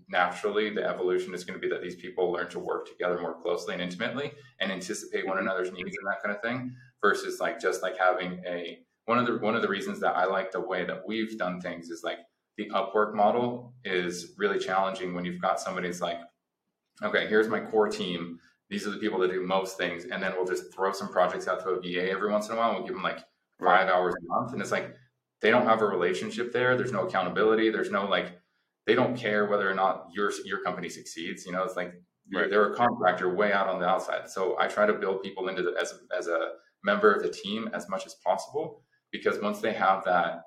naturally 0.10 0.70
the 0.70 0.84
evolution 0.84 1.34
is 1.34 1.44
going 1.44 1.60
to 1.60 1.68
be 1.68 1.74
that 1.74 1.82
these 1.82 1.96
people 1.96 2.32
learn 2.32 2.50
to 2.50 2.60
work 2.60 2.88
together 2.88 3.20
more 3.20 3.36
closely 3.42 3.74
and 3.74 3.82
intimately 3.82 4.32
and 4.60 4.72
anticipate 4.72 5.26
one 5.26 5.38
mm-hmm. 5.38 5.48
another's 5.48 5.72
needs 5.72 5.98
and 5.98 6.08
that 6.08 6.22
kind 6.24 6.36
of 6.36 6.42
thing 6.42 6.74
versus 7.02 7.40
like 7.40 7.60
just 7.60 7.82
like 7.82 7.98
having 7.98 8.42
a 8.46 8.80
one 9.06 9.18
of 9.18 9.26
the 9.26 9.38
one 9.38 9.56
of 9.56 9.62
the 9.62 9.68
reasons 9.68 10.00
that 10.00 10.16
I 10.16 10.26
like 10.26 10.52
the 10.52 10.62
way 10.62 10.86
that 10.86 11.06
we've 11.06 11.38
done 11.38 11.60
things 11.60 11.90
is 11.90 12.04
like 12.04 12.20
the 12.58 12.70
upwork 12.70 13.14
model 13.14 13.74
is 13.84 14.34
really 14.38 14.60
challenging 14.60 15.14
when 15.14 15.26
you've 15.26 15.42
got 15.42 15.60
somebody's 15.60 16.02
like 16.02 16.20
okay 17.04 17.28
here's 17.28 17.48
my 17.48 17.60
core 17.60 17.90
team. 17.90 18.40
These 18.70 18.86
are 18.86 18.92
the 18.92 18.98
people 18.98 19.20
that 19.20 19.32
do 19.32 19.42
most 19.42 19.78
things. 19.78 20.04
And 20.06 20.22
then 20.22 20.34
we'll 20.36 20.46
just 20.46 20.74
throw 20.74 20.92
some 20.92 21.08
projects 21.08 21.48
out 21.48 21.62
to 21.62 21.70
a 21.70 21.80
va 21.80 22.12
every 22.12 22.30
once 22.30 22.50
in 22.50 22.56
a 22.56 22.58
while 22.58 22.70
and 22.72 22.80
we'll 22.80 22.86
give 22.86 22.96
them 22.96 23.04
like 23.04 23.20
five 23.60 23.88
hours 23.88 24.14
a 24.14 24.26
month. 24.28 24.52
And 24.52 24.62
it's 24.62 24.72
like 24.72 24.94
they 25.42 25.52
don't 25.52 25.66
have 25.66 25.82
a 25.82 25.86
relationship 25.86 26.52
there. 26.52 26.76
There's 26.78 26.92
no 26.92 27.08
accountability. 27.08 27.70
There's 27.70 27.92
no 27.92 28.06
like 28.06 28.40
they 28.86 28.96
don't 28.96 29.18
care 29.18 29.46
whether 29.46 29.70
or 29.70 29.76
not 29.76 30.08
your 30.14 30.32
your 30.46 30.62
company 30.62 30.90
succeeds. 30.90 31.46
You 31.46 31.52
know, 31.52 31.64
it's 31.64 31.76
like 31.76 31.94
right. 32.34 32.50
they're 32.50 32.74
a 32.74 32.76
contractor 32.76 33.34
way 33.34 33.52
out 33.54 33.68
on 33.68 33.80
the 33.80 33.88
outside. 33.88 34.30
So 34.30 34.58
I 34.60 34.68
try 34.68 34.86
to 34.86 34.94
build 34.94 35.22
people 35.22 35.50
into 35.50 35.62
the 35.62 35.76
as 35.80 35.94
as 36.18 36.28
a 36.28 36.52
member 36.84 37.12
of 37.12 37.22
the 37.22 37.30
team 37.30 37.70
as 37.74 37.90
much 37.90 38.06
as 38.06 38.16
possible 38.26 38.84
because 39.12 39.40
once 39.42 39.60
they 39.60 39.74
have 39.74 40.04
that 40.06 40.42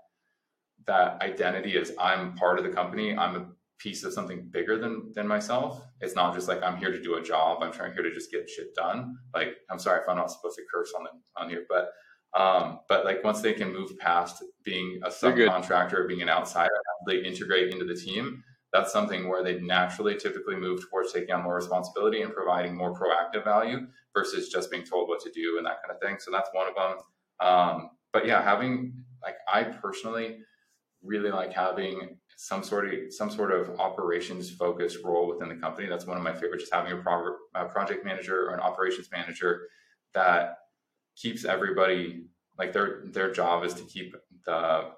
that 0.86 1.20
identity 1.22 1.76
as 1.76 1.92
I'm 1.98 2.34
part 2.34 2.58
of 2.58 2.64
the 2.64 2.70
company, 2.70 3.16
I'm 3.16 3.36
a 3.36 3.46
piece 3.78 4.04
of 4.04 4.12
something 4.12 4.48
bigger 4.50 4.78
than 4.78 5.12
than 5.14 5.28
myself. 5.28 5.82
It's 6.00 6.14
not 6.14 6.34
just 6.34 6.48
like 6.48 6.62
I'm 6.62 6.76
here 6.76 6.90
to 6.90 7.02
do 7.02 7.14
a 7.14 7.22
job. 7.22 7.62
I'm 7.62 7.72
trying 7.72 7.92
here 7.92 8.02
to 8.02 8.12
just 8.12 8.30
get 8.30 8.48
shit 8.48 8.74
done. 8.74 9.16
Like 9.34 9.56
I'm 9.70 9.78
sorry 9.78 10.00
if 10.00 10.08
I'm 10.08 10.16
not 10.16 10.30
supposed 10.30 10.56
to 10.56 10.62
curse 10.72 10.92
on 10.96 11.04
the 11.04 11.10
on 11.40 11.48
here, 11.48 11.64
but 11.68 11.90
um, 12.34 12.80
but 12.88 13.04
like 13.04 13.24
once 13.24 13.40
they 13.40 13.52
can 13.52 13.72
move 13.72 13.98
past 13.98 14.42
being 14.64 15.00
a 15.04 15.08
subcontractor 15.08 16.06
being 16.06 16.22
an 16.22 16.28
outsider, 16.28 16.70
they 17.06 17.22
integrate 17.22 17.72
into 17.72 17.84
the 17.84 17.94
team. 17.94 18.42
That's 18.72 18.92
something 18.92 19.28
where 19.28 19.42
they 19.42 19.58
naturally 19.60 20.16
typically 20.16 20.54
move 20.54 20.88
towards 20.88 21.12
taking 21.12 21.34
on 21.34 21.42
more 21.42 21.56
responsibility 21.56 22.22
and 22.22 22.32
providing 22.32 22.76
more 22.76 22.94
proactive 22.94 23.42
value 23.42 23.88
versus 24.14 24.48
just 24.48 24.70
being 24.70 24.84
told 24.84 25.08
what 25.08 25.20
to 25.22 25.30
do 25.32 25.56
and 25.58 25.66
that 25.66 25.82
kind 25.82 25.92
of 25.92 26.00
thing. 26.00 26.18
So 26.20 26.30
that's 26.30 26.50
one 26.52 26.68
of 26.68 26.74
them. 26.76 26.98
Um, 27.40 27.90
but 28.12 28.26
yeah, 28.26 28.42
having 28.42 28.92
like 29.22 29.36
I 29.52 29.64
personally 29.64 30.38
really 31.02 31.30
like 31.30 31.52
having 31.52 32.18
some 32.36 32.62
sort 32.62 32.86
of 32.86 33.12
some 33.12 33.30
sort 33.30 33.52
of 33.52 33.80
operations 33.80 34.50
focused 34.50 34.98
role 35.04 35.26
within 35.26 35.48
the 35.48 35.56
company. 35.56 35.88
That's 35.88 36.06
one 36.06 36.16
of 36.16 36.22
my 36.22 36.32
favorites. 36.32 36.62
Just 36.62 36.74
having 36.74 36.92
a, 36.92 36.96
pro- 36.96 37.36
a 37.54 37.64
project 37.64 38.04
manager 38.04 38.48
or 38.48 38.54
an 38.54 38.60
operations 38.60 39.08
manager 39.10 39.62
that 40.14 40.58
keeps 41.20 41.44
everybody 41.44 42.24
like 42.58 42.72
their 42.72 43.02
their 43.06 43.32
job 43.32 43.64
is 43.64 43.74
to 43.74 43.82
keep 43.84 44.14
the 44.46 44.90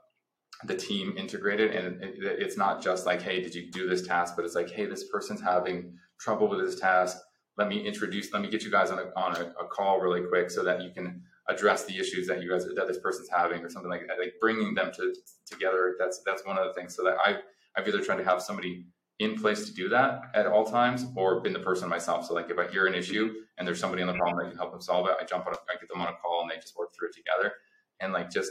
the 0.64 0.76
team 0.76 1.14
integrated. 1.16 1.74
And 1.74 2.02
it, 2.02 2.14
it's 2.18 2.56
not 2.56 2.82
just 2.82 3.06
like 3.06 3.22
hey 3.22 3.40
did 3.40 3.54
you 3.54 3.70
do 3.70 3.88
this 3.88 4.06
task? 4.06 4.34
But 4.36 4.44
it's 4.44 4.54
like 4.54 4.70
hey 4.70 4.86
this 4.86 5.08
person's 5.08 5.40
having 5.40 5.96
trouble 6.20 6.48
with 6.48 6.60
this 6.60 6.78
task. 6.78 7.18
Let 7.56 7.68
me 7.68 7.86
introduce 7.86 8.32
let 8.32 8.42
me 8.42 8.50
get 8.50 8.62
you 8.62 8.70
guys 8.70 8.90
on 8.90 8.98
a, 8.98 9.10
on 9.16 9.36
a, 9.36 9.52
a 9.60 9.66
call 9.66 10.00
really 10.00 10.22
quick 10.22 10.50
so 10.50 10.62
that 10.64 10.82
you 10.82 10.90
can 10.90 11.22
address 11.48 11.84
the 11.84 11.98
issues 11.98 12.28
that 12.28 12.42
you 12.42 12.48
guys 12.48 12.64
that 12.64 12.86
this 12.86 12.98
person's 12.98 13.28
having 13.28 13.64
or 13.64 13.68
something 13.68 13.90
like 13.90 14.06
that. 14.06 14.18
Like 14.18 14.34
bringing 14.40 14.74
them 14.74 14.90
to 14.96 15.14
together 15.46 15.96
that's 15.98 16.22
that's 16.24 16.46
one 16.46 16.58
of 16.58 16.66
the 16.66 16.74
things. 16.74 16.94
So 16.94 17.04
that 17.04 17.16
i 17.24 17.38
i've 17.76 17.88
either 17.88 18.00
tried 18.00 18.16
to 18.16 18.24
have 18.24 18.42
somebody 18.42 18.86
in 19.22 19.38
place 19.38 19.66
to 19.66 19.74
do 19.74 19.88
that 19.88 20.22
at 20.34 20.46
all 20.46 20.64
times 20.64 21.06
or 21.16 21.40
been 21.40 21.52
the 21.52 21.58
person 21.58 21.88
myself. 21.88 22.26
So 22.26 22.34
like 22.34 22.50
if 22.50 22.58
I 22.58 22.66
hear 22.68 22.86
an 22.86 22.94
issue 22.94 23.34
and 23.58 23.66
there's 23.66 23.80
somebody 23.80 24.02
on 24.02 24.08
the 24.08 24.14
problem 24.14 24.38
that 24.38 24.50
can 24.50 24.58
help 24.58 24.72
them 24.72 24.80
solve 24.80 25.08
it, 25.08 25.16
I 25.20 25.24
jump 25.24 25.46
on, 25.46 25.54
a, 25.54 25.56
I 25.68 25.78
get 25.78 25.88
them 25.88 26.00
on 26.00 26.08
a 26.08 26.16
call 26.16 26.42
and 26.42 26.50
they 26.50 26.56
just 26.56 26.76
work 26.76 26.94
through 26.94 27.08
it 27.08 27.14
together. 27.14 27.54
And 28.00 28.12
like 28.12 28.30
just 28.30 28.50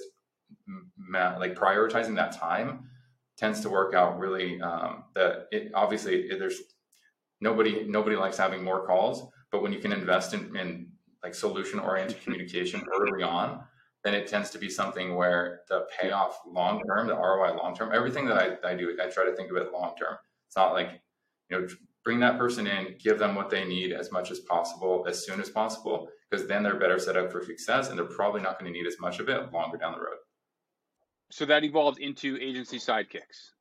ma- 0.98 1.38
like 1.38 1.56
prioritizing 1.56 2.16
that 2.16 2.32
time 2.32 2.90
tends 3.38 3.62
to 3.62 3.70
work 3.70 3.94
out 3.94 4.20
really. 4.20 4.62
Um, 4.62 5.06
that 5.16 5.48
it 5.52 5.72
obviously 5.74 6.24
it, 6.24 6.40
there's 6.40 6.62
nobody 7.40 7.86
nobody 7.88 8.16
likes 8.16 8.38
having 8.38 8.64
more 8.64 8.86
calls, 8.86 9.30
but 9.52 9.62
when 9.62 9.74
you 9.74 9.80
can 9.80 9.92
invest 9.92 10.34
in, 10.34 10.56
in 10.56 10.88
like 11.24 11.36
solution 11.36 11.80
oriented 11.80 12.22
communication 12.24 12.84
early 13.00 13.24
on, 13.24 13.64
then 14.04 14.14
it 14.14 14.28
tends 14.28 14.50
to 14.52 14.58
be 14.58 14.70
something 14.70 15.16
where 15.16 15.62
the 15.70 15.88
payoff 16.00 16.40
long 16.48 16.82
term, 16.88 17.08
the 17.08 17.16
ROI 17.16 17.56
long 17.56 17.76
term, 17.76 17.92
everything 17.94 18.26
that 18.26 18.38
I, 18.38 18.72
I 18.72 18.76
do, 18.76 18.98
I 19.02 19.08
try 19.08 19.26
to 19.26 19.36
think 19.36 19.52
of 19.52 19.58
it 19.58 19.72
long 19.72 19.96
term. 19.98 20.18
It's 20.52 20.58
not 20.58 20.74
like, 20.74 21.00
you 21.50 21.62
know, 21.62 21.68
bring 22.04 22.20
that 22.20 22.38
person 22.38 22.68
in, 22.68 22.96
give 23.00 23.18
them 23.18 23.36
what 23.36 23.50
they 23.50 23.64
need 23.64 23.94
as 23.94 24.12
much 24.12 24.32
as 24.32 24.42
possible, 24.42 25.06
as 25.08 25.26
soon 25.26 25.40
as 25.40 25.50
possible, 25.50 26.10
because 26.30 26.46
then 26.46 26.62
they're 26.62 26.78
better 26.78 27.00
set 27.00 27.16
up 27.16 27.32
for 27.32 27.42
success 27.42 27.88
and 27.88 27.98
they're 27.98 28.04
probably 28.04 28.42
not 28.42 28.60
going 28.60 28.70
to 28.70 28.78
need 28.78 28.86
as 28.86 29.00
much 29.00 29.22
of 29.22 29.30
it 29.30 29.54
longer 29.54 29.78
down 29.78 29.94
the 29.94 30.00
road. 30.00 30.18
So 31.30 31.46
that 31.46 31.64
evolved 31.64 32.00
into 32.00 32.38
agency 32.42 32.80
sidekicks. 32.80 33.52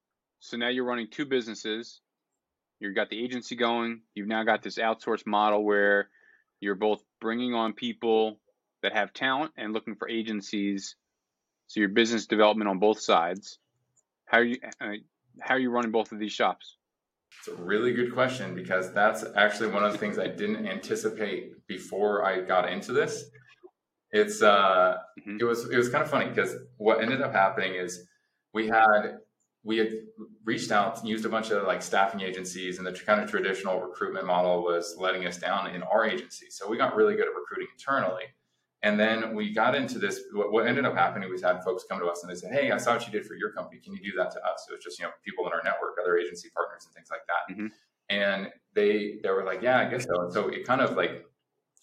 So 0.40 0.57
now 0.57 0.66
you're 0.66 0.85
running 0.85 1.07
two 1.09 1.26
businesses. 1.26 2.00
You've 2.81 2.96
got 2.96 3.09
the 3.09 3.22
agency 3.22 3.55
going. 3.55 4.00
You've 4.16 4.26
now 4.26 4.42
got 4.42 4.61
this 4.61 4.79
outsourced 4.79 5.29
model 5.29 5.62
where 5.64 6.09
you're 6.59 6.74
both 6.74 7.05
bringing 7.20 7.55
on 7.55 7.72
people 7.72 8.40
that 8.83 8.94
have 8.94 9.12
talent 9.12 9.53
and 9.57 9.72
looking 9.72 9.94
for 9.94 10.09
agencies. 10.09 10.96
So 11.68 11.79
your 11.79 11.90
business 11.90 12.26
development 12.26 12.68
on 12.68 12.81
both 12.81 12.98
sides. 12.98 13.61
How 14.24 14.38
are 14.38 14.44
you? 14.44 14.57
Uh, 14.81 14.94
how 15.40 15.55
are 15.55 15.61
you 15.61 15.70
running 15.70 15.92
both 15.92 16.11
of 16.11 16.18
these 16.18 16.33
shops? 16.33 16.76
It's 17.38 17.49
a 17.49 17.62
really 17.62 17.93
good 17.93 18.12
question 18.12 18.55
because 18.55 18.93
that's 18.93 19.25
actually 19.35 19.71
one 19.71 19.85
of 19.85 19.93
the 19.93 19.99
things 19.99 20.19
I 20.19 20.27
didn't 20.27 20.66
anticipate 20.66 21.66
before 21.66 22.25
I 22.25 22.40
got 22.40 22.71
into 22.71 22.93
this. 22.93 23.25
It's 24.12 24.43
uh, 24.43 24.97
mm-hmm. 25.19 25.38
it 25.40 25.45
was 25.45 25.71
it 25.71 25.77
was 25.77 25.88
kind 25.88 26.03
of 26.03 26.11
funny 26.11 26.29
because 26.29 26.55
what 26.77 27.01
ended 27.01 27.23
up 27.23 27.33
happening 27.33 27.75
is 27.75 28.07
we 28.53 28.66
had 28.66 29.19
we 29.62 29.79
had 29.79 29.93
reached 30.45 30.73
out, 30.73 30.99
and 30.99 31.09
used 31.09 31.25
a 31.25 31.29
bunch 31.29 31.51
of 31.51 31.66
like 31.66 31.83
staffing 31.83 32.21
agencies, 32.21 32.79
and 32.79 32.87
the 32.87 32.93
kind 32.93 33.21
of 33.21 33.31
traditional 33.31 33.81
recruitment 33.81 34.27
model 34.27 34.62
was 34.62 34.97
letting 34.99 35.27
us 35.27 35.38
down 35.38 35.75
in 35.75 35.83
our 35.83 36.07
agency. 36.07 36.47
So 36.51 36.69
we 36.69 36.77
got 36.77 36.97
really 36.97 37.14
good 37.14 37.27
at 37.29 37.35
recruiting 37.35 37.69
internally. 37.73 38.25
And 38.83 38.99
then 38.99 39.35
we 39.35 39.53
got 39.53 39.75
into 39.75 39.99
this. 39.99 40.23
What, 40.33 40.53
what 40.53 40.66
ended 40.66 40.87
up 40.87 40.95
happening 40.95 41.29
was 41.29 41.43
had 41.43 41.62
folks 41.62 41.85
come 41.88 42.01
to 42.01 42.07
us 42.07 42.23
and 42.23 42.31
they 42.33 42.37
said, 42.37 42.53
"Hey, 42.53 42.71
I 42.71 42.79
saw 42.79 42.95
what 42.95 43.07
you 43.07 43.12
did 43.12 43.27
for 43.27 43.35
your 43.35 43.53
company. 43.53 43.79
Can 43.81 43.93
you 43.93 44.01
do 44.03 44.16
that 44.16 44.31
to 44.33 44.38
us?" 44.38 44.66
It 44.71 44.75
was 44.75 44.83
just 44.83 44.99
you 44.99 45.05
know 45.05 45.11
people 45.25 45.47
in 45.47 45.53
our 45.53 45.62
network, 45.62 45.97
other 46.01 46.16
agency 46.16 46.49
partners, 46.55 46.87
and 46.87 46.95
things 46.95 47.09
like 47.11 47.21
that. 47.27 47.55
Mm-hmm. 47.55 47.66
And 48.09 48.49
they 48.75 49.19
they 49.23 49.31
were 49.31 49.45
like, 49.45 49.61
"Yeah, 49.61 49.81
I 49.81 49.85
guess 49.85 50.05
so." 50.05 50.23
And 50.23 50.33
so 50.33 50.49
it 50.49 50.66
kind 50.66 50.81
of 50.81 50.97
like 50.97 51.27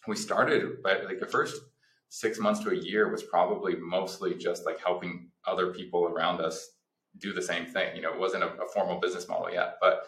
we 0.08 0.16
started, 0.16 0.82
but 0.82 1.06
like 1.06 1.20
the 1.20 1.28
first 1.28 1.62
six 2.10 2.40
months 2.40 2.62
to 2.62 2.72
a 2.72 2.76
year 2.76 3.12
was 3.12 3.22
probably 3.22 3.76
mostly 3.76 4.34
just 4.34 4.66
like 4.66 4.80
helping 4.80 5.30
other 5.46 5.74
people 5.74 6.06
around 6.06 6.42
us 6.42 6.72
do 7.20 7.32
the 7.34 7.42
same 7.42 7.66
thing. 7.66 7.96
You 7.96 8.02
know, 8.02 8.14
it 8.14 8.20
wasn't 8.20 8.44
a, 8.44 8.48
a 8.54 8.68
formal 8.74 9.00
business 9.00 9.28
model 9.28 9.52
yet, 9.52 9.76
but 9.82 10.04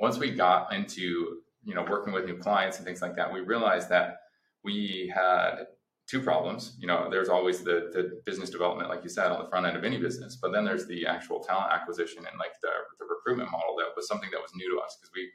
once 0.00 0.18
we 0.18 0.30
got 0.30 0.72
into 0.72 1.38
you 1.62 1.74
know 1.74 1.86
working 1.88 2.12
with 2.12 2.24
new 2.24 2.38
clients 2.38 2.78
and 2.78 2.86
things 2.86 3.02
like 3.02 3.14
that, 3.14 3.32
we 3.32 3.38
realized 3.38 3.88
that 3.90 4.18
we 4.64 5.12
had 5.14 5.66
two 6.06 6.20
problems. 6.20 6.76
You 6.78 6.86
know, 6.86 7.08
there's 7.10 7.28
always 7.28 7.62
the 7.62 7.90
the 7.92 8.20
business 8.24 8.50
development, 8.50 8.88
like 8.88 9.02
you 9.02 9.10
said, 9.10 9.30
on 9.30 9.42
the 9.42 9.48
front 9.48 9.66
end 9.66 9.76
of 9.76 9.84
any 9.84 9.98
business, 9.98 10.36
but 10.36 10.52
then 10.52 10.64
there's 10.64 10.86
the 10.86 11.06
actual 11.06 11.40
talent 11.40 11.72
acquisition 11.72 12.18
and 12.18 12.38
like 12.38 12.52
the, 12.62 12.70
the 12.98 13.06
recruitment 13.06 13.50
model 13.50 13.76
that 13.78 13.96
was 13.96 14.06
something 14.06 14.30
that 14.32 14.40
was 14.40 14.52
new 14.54 14.74
to 14.74 14.82
us 14.82 14.96
because 15.00 15.10
we 15.14 15.30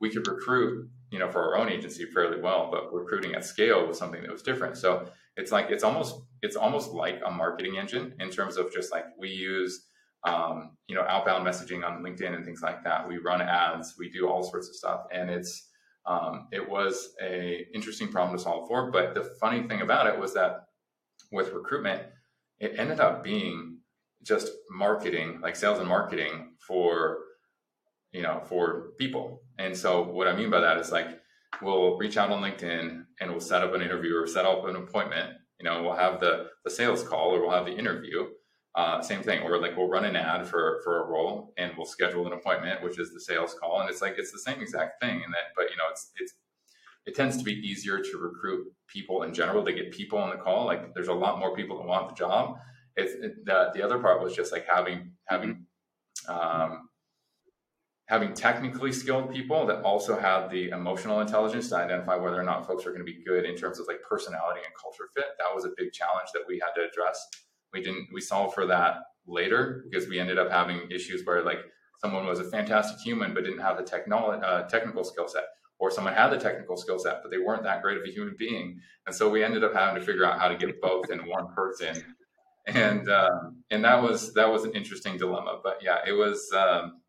we 0.00 0.10
could 0.10 0.26
recruit, 0.26 0.88
you 1.10 1.18
know, 1.18 1.30
for 1.30 1.42
our 1.42 1.58
own 1.58 1.68
agency 1.68 2.06
fairly 2.06 2.40
well, 2.40 2.70
but 2.70 2.92
recruiting 2.92 3.34
at 3.34 3.44
scale 3.44 3.86
was 3.86 3.98
something 3.98 4.22
that 4.22 4.32
was 4.32 4.42
different. 4.42 4.76
So 4.76 5.06
it's 5.36 5.52
like 5.52 5.70
it's 5.70 5.84
almost 5.84 6.22
it's 6.42 6.56
almost 6.56 6.92
like 6.92 7.20
a 7.24 7.30
marketing 7.30 7.76
engine 7.76 8.14
in 8.18 8.30
terms 8.30 8.56
of 8.56 8.72
just 8.72 8.90
like 8.92 9.04
we 9.18 9.28
use 9.28 9.86
um, 10.26 10.76
you 10.88 10.94
know 10.94 11.02
outbound 11.02 11.46
messaging 11.46 11.84
on 11.84 12.02
LinkedIn 12.02 12.34
and 12.34 12.44
things 12.44 12.62
like 12.62 12.82
that. 12.84 13.06
We 13.06 13.18
run 13.18 13.40
ads, 13.40 13.94
we 13.98 14.10
do 14.10 14.28
all 14.28 14.42
sorts 14.42 14.68
of 14.68 14.74
stuff, 14.74 15.02
and 15.12 15.30
it's 15.30 15.68
um, 16.06 16.48
it 16.52 16.68
was 16.68 17.14
a 17.22 17.66
interesting 17.74 18.08
problem 18.08 18.36
to 18.36 18.42
solve 18.42 18.68
for. 18.68 18.90
But 18.90 19.14
the 19.14 19.24
funny 19.40 19.66
thing 19.68 19.82
about 19.82 20.06
it 20.06 20.18
was 20.18 20.34
that 20.34 20.64
with 21.32 21.52
recruitment, 21.52 22.02
it 22.58 22.74
ended 22.78 23.00
up 23.00 23.22
being 23.22 23.78
just 24.22 24.50
marketing, 24.70 25.40
like 25.40 25.56
sales 25.56 25.78
and 25.78 25.88
marketing 25.88 26.54
for 26.66 27.18
you 28.12 28.22
know 28.22 28.42
for 28.46 28.92
people. 28.98 29.42
And 29.58 29.76
so 29.76 30.02
what 30.02 30.26
I 30.28 30.36
mean 30.36 30.50
by 30.50 30.60
that 30.60 30.78
is 30.78 30.90
like 30.90 31.20
we'll 31.62 31.96
reach 31.96 32.16
out 32.16 32.30
on 32.30 32.42
LinkedIn 32.42 33.04
and 33.20 33.30
we'll 33.30 33.40
set 33.40 33.62
up 33.62 33.74
an 33.74 33.82
interview 33.82 34.16
or 34.16 34.26
set 34.26 34.44
up 34.44 34.64
an 34.66 34.76
appointment. 34.76 35.34
You 35.58 35.64
know, 35.64 35.82
we'll 35.82 35.96
have 35.96 36.20
the 36.20 36.48
the 36.64 36.70
sales 36.70 37.02
call 37.02 37.34
or 37.34 37.40
we'll 37.40 37.50
have 37.50 37.66
the 37.66 37.76
interview. 37.76 38.26
Uh, 38.76 39.02
same 39.02 39.22
thing, 39.22 39.42
or 39.42 39.60
like 39.60 39.76
we'll 39.76 39.88
run 39.88 40.04
an 40.04 40.14
ad 40.14 40.46
for 40.46 40.80
for 40.84 41.02
a 41.02 41.06
role 41.06 41.52
and 41.58 41.72
we'll 41.76 41.86
schedule 41.86 42.26
an 42.28 42.32
appointment, 42.32 42.80
which 42.82 43.00
is 43.00 43.12
the 43.12 43.20
sales 43.20 43.54
call, 43.54 43.80
and 43.80 43.90
it's 43.90 44.00
like 44.00 44.14
it's 44.16 44.30
the 44.30 44.38
same 44.38 44.60
exact 44.60 45.02
thing. 45.02 45.22
And 45.24 45.34
that, 45.34 45.50
but 45.56 45.70
you 45.70 45.76
know, 45.76 45.84
it's 45.90 46.12
it's 46.20 46.34
it 47.04 47.16
tends 47.16 47.36
to 47.36 47.42
be 47.42 47.52
easier 47.52 47.98
to 47.98 48.18
recruit 48.18 48.72
people 48.86 49.24
in 49.24 49.34
general 49.34 49.64
to 49.64 49.72
get 49.72 49.90
people 49.90 50.18
on 50.18 50.30
the 50.30 50.36
call. 50.36 50.66
Like 50.66 50.94
there's 50.94 51.08
a 51.08 51.12
lot 51.12 51.40
more 51.40 51.56
people 51.56 51.78
that 51.78 51.86
want 51.86 52.10
the 52.10 52.14
job. 52.14 52.58
It's 52.96 53.12
it, 53.14 53.44
the 53.44 53.70
the 53.74 53.82
other 53.82 53.98
part 53.98 54.22
was 54.22 54.36
just 54.36 54.52
like 54.52 54.66
having 54.68 55.12
having 55.24 55.66
um, 56.28 56.88
having 58.06 58.34
technically 58.34 58.92
skilled 58.92 59.32
people 59.32 59.66
that 59.66 59.82
also 59.82 60.18
have 60.18 60.50
the 60.50 60.68
emotional 60.70 61.20
intelligence 61.20 61.68
to 61.70 61.76
identify 61.76 62.16
whether 62.16 62.40
or 62.40 62.44
not 62.44 62.66
folks 62.66 62.84
are 62.86 62.90
going 62.90 63.04
to 63.04 63.12
be 63.12 63.22
good 63.24 63.44
in 63.44 63.56
terms 63.56 63.78
of 63.78 63.86
like 63.88 64.00
personality 64.08 64.60
and 64.64 64.74
culture 64.80 65.08
fit. 65.14 65.26
That 65.38 65.54
was 65.54 65.64
a 65.64 65.70
big 65.76 65.92
challenge 65.92 66.28
that 66.34 66.42
we 66.46 66.60
had 66.60 66.72
to 66.80 66.88
address. 66.88 67.28
We 67.72 67.82
didn't 67.82 68.08
we 68.12 68.20
solved 68.20 68.54
for 68.54 68.66
that 68.66 68.96
later 69.26 69.84
because 69.88 70.08
we 70.08 70.18
ended 70.18 70.38
up 70.38 70.50
having 70.50 70.90
issues 70.90 71.24
where 71.24 71.42
like 71.42 71.60
someone 72.00 72.26
was 72.26 72.40
a 72.40 72.44
fantastic 72.44 72.98
human 73.00 73.34
but 73.34 73.44
didn't 73.44 73.60
have 73.60 73.76
the 73.76 74.14
uh, 74.14 74.68
technical 74.68 75.04
skill 75.04 75.28
set 75.28 75.44
or 75.78 75.90
someone 75.90 76.14
had 76.14 76.30
the 76.30 76.38
technical 76.38 76.76
skill 76.76 76.98
set 76.98 77.20
but 77.22 77.30
they 77.30 77.38
weren't 77.38 77.62
that 77.62 77.82
great 77.82 77.98
of 77.98 78.04
a 78.04 78.10
human 78.10 78.34
being 78.38 78.80
and 79.06 79.14
so 79.14 79.28
we 79.28 79.44
ended 79.44 79.62
up 79.62 79.74
having 79.74 79.94
to 79.94 80.04
figure 80.04 80.24
out 80.24 80.40
how 80.40 80.48
to 80.48 80.56
get 80.56 80.80
both 80.80 81.10
in 81.10 81.18
one 81.28 81.52
person 81.54 82.02
and 82.66 83.08
um, 83.10 83.62
and 83.70 83.84
that 83.84 84.02
was 84.02 84.32
that 84.32 84.50
was 84.50 84.64
an 84.64 84.72
interesting 84.72 85.16
dilemma 85.16 85.60
but 85.62 85.78
yeah 85.82 85.98
it 86.06 86.12
was 86.12 86.50
um, 86.56 87.00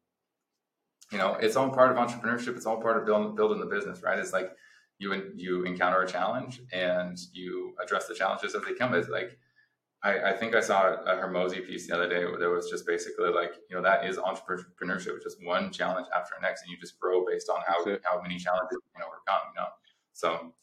you 1.11 1.17
know, 1.17 1.33
it's 1.35 1.55
all 1.55 1.69
part 1.69 1.91
of 1.91 1.97
entrepreneurship. 1.97 2.55
It's 2.55 2.65
all 2.65 2.81
part 2.81 2.97
of 2.97 3.05
building 3.05 3.35
building 3.35 3.59
the 3.59 3.65
business, 3.65 4.01
right? 4.01 4.17
It's 4.17 4.33
like 4.33 4.51
you 4.97 5.31
you 5.35 5.63
encounter 5.63 6.01
a 6.01 6.07
challenge 6.07 6.61
and 6.71 7.17
you 7.33 7.75
address 7.83 8.07
the 8.07 8.15
challenges 8.15 8.55
as 8.55 8.63
they 8.63 8.73
come. 8.73 8.93
It's 8.93 9.09
like 9.09 9.37
I, 10.03 10.31
I 10.31 10.33
think 10.33 10.55
I 10.55 10.61
saw 10.61 10.93
a 10.93 11.15
Hormozi 11.15 11.65
piece 11.65 11.87
the 11.87 11.95
other 11.95 12.09
day 12.09 12.21
that 12.21 12.49
was 12.49 12.69
just 12.69 12.87
basically 12.87 13.29
like, 13.29 13.53
you 13.69 13.75
know, 13.75 13.83
that 13.83 14.05
is 14.05 14.17
entrepreneurship, 14.17 15.21
just 15.21 15.37
one 15.43 15.71
challenge 15.71 16.07
after 16.15 16.33
the 16.35 16.47
next, 16.47 16.63
and 16.63 16.71
you 16.71 16.77
just 16.79 16.99
grow 16.99 17.25
based 17.25 17.49
on 17.49 17.61
how 17.67 17.85
how 18.03 18.21
many 18.21 18.37
challenges 18.37 18.71
you 18.71 18.81
can 18.95 19.03
overcome. 19.03 19.53
You 19.53 19.61
know, 19.61 19.67
so 20.13 20.53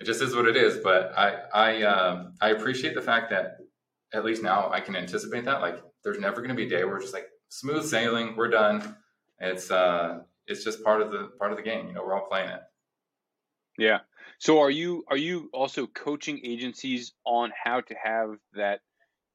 it 0.00 0.04
just 0.04 0.22
is 0.22 0.34
what 0.34 0.46
it 0.46 0.56
is. 0.56 0.78
But 0.78 1.12
I 1.16 1.38
I 1.52 1.82
um, 1.82 2.34
I 2.40 2.50
appreciate 2.50 2.94
the 2.94 3.02
fact 3.02 3.30
that 3.30 3.58
at 4.14 4.24
least 4.24 4.42
now 4.42 4.70
I 4.70 4.80
can 4.80 4.96
anticipate 4.96 5.44
that. 5.44 5.60
Like, 5.60 5.82
there's 6.02 6.18
never 6.18 6.36
going 6.36 6.50
to 6.50 6.54
be 6.54 6.66
a 6.66 6.68
day 6.68 6.84
where 6.84 6.96
it's 6.96 7.04
just 7.04 7.14
like 7.14 7.28
smooth 7.48 7.84
sailing, 7.84 8.36
we're 8.36 8.48
done 8.48 8.96
it's 9.42 9.70
uh 9.70 10.20
it's 10.46 10.64
just 10.64 10.82
part 10.82 11.02
of 11.02 11.10
the 11.10 11.30
part 11.38 11.50
of 11.50 11.56
the 11.56 11.62
game. 11.62 11.88
You 11.88 11.94
know, 11.94 12.02
we're 12.04 12.14
all 12.14 12.26
playing 12.26 12.48
it. 12.48 12.60
Yeah. 13.78 14.00
So 14.42 14.58
are 14.58 14.72
you 14.72 15.04
are 15.08 15.16
you 15.16 15.50
also 15.52 15.86
coaching 15.86 16.40
agencies 16.44 17.12
on 17.24 17.52
how 17.64 17.80
to 17.80 17.94
have 17.94 18.30
that 18.54 18.80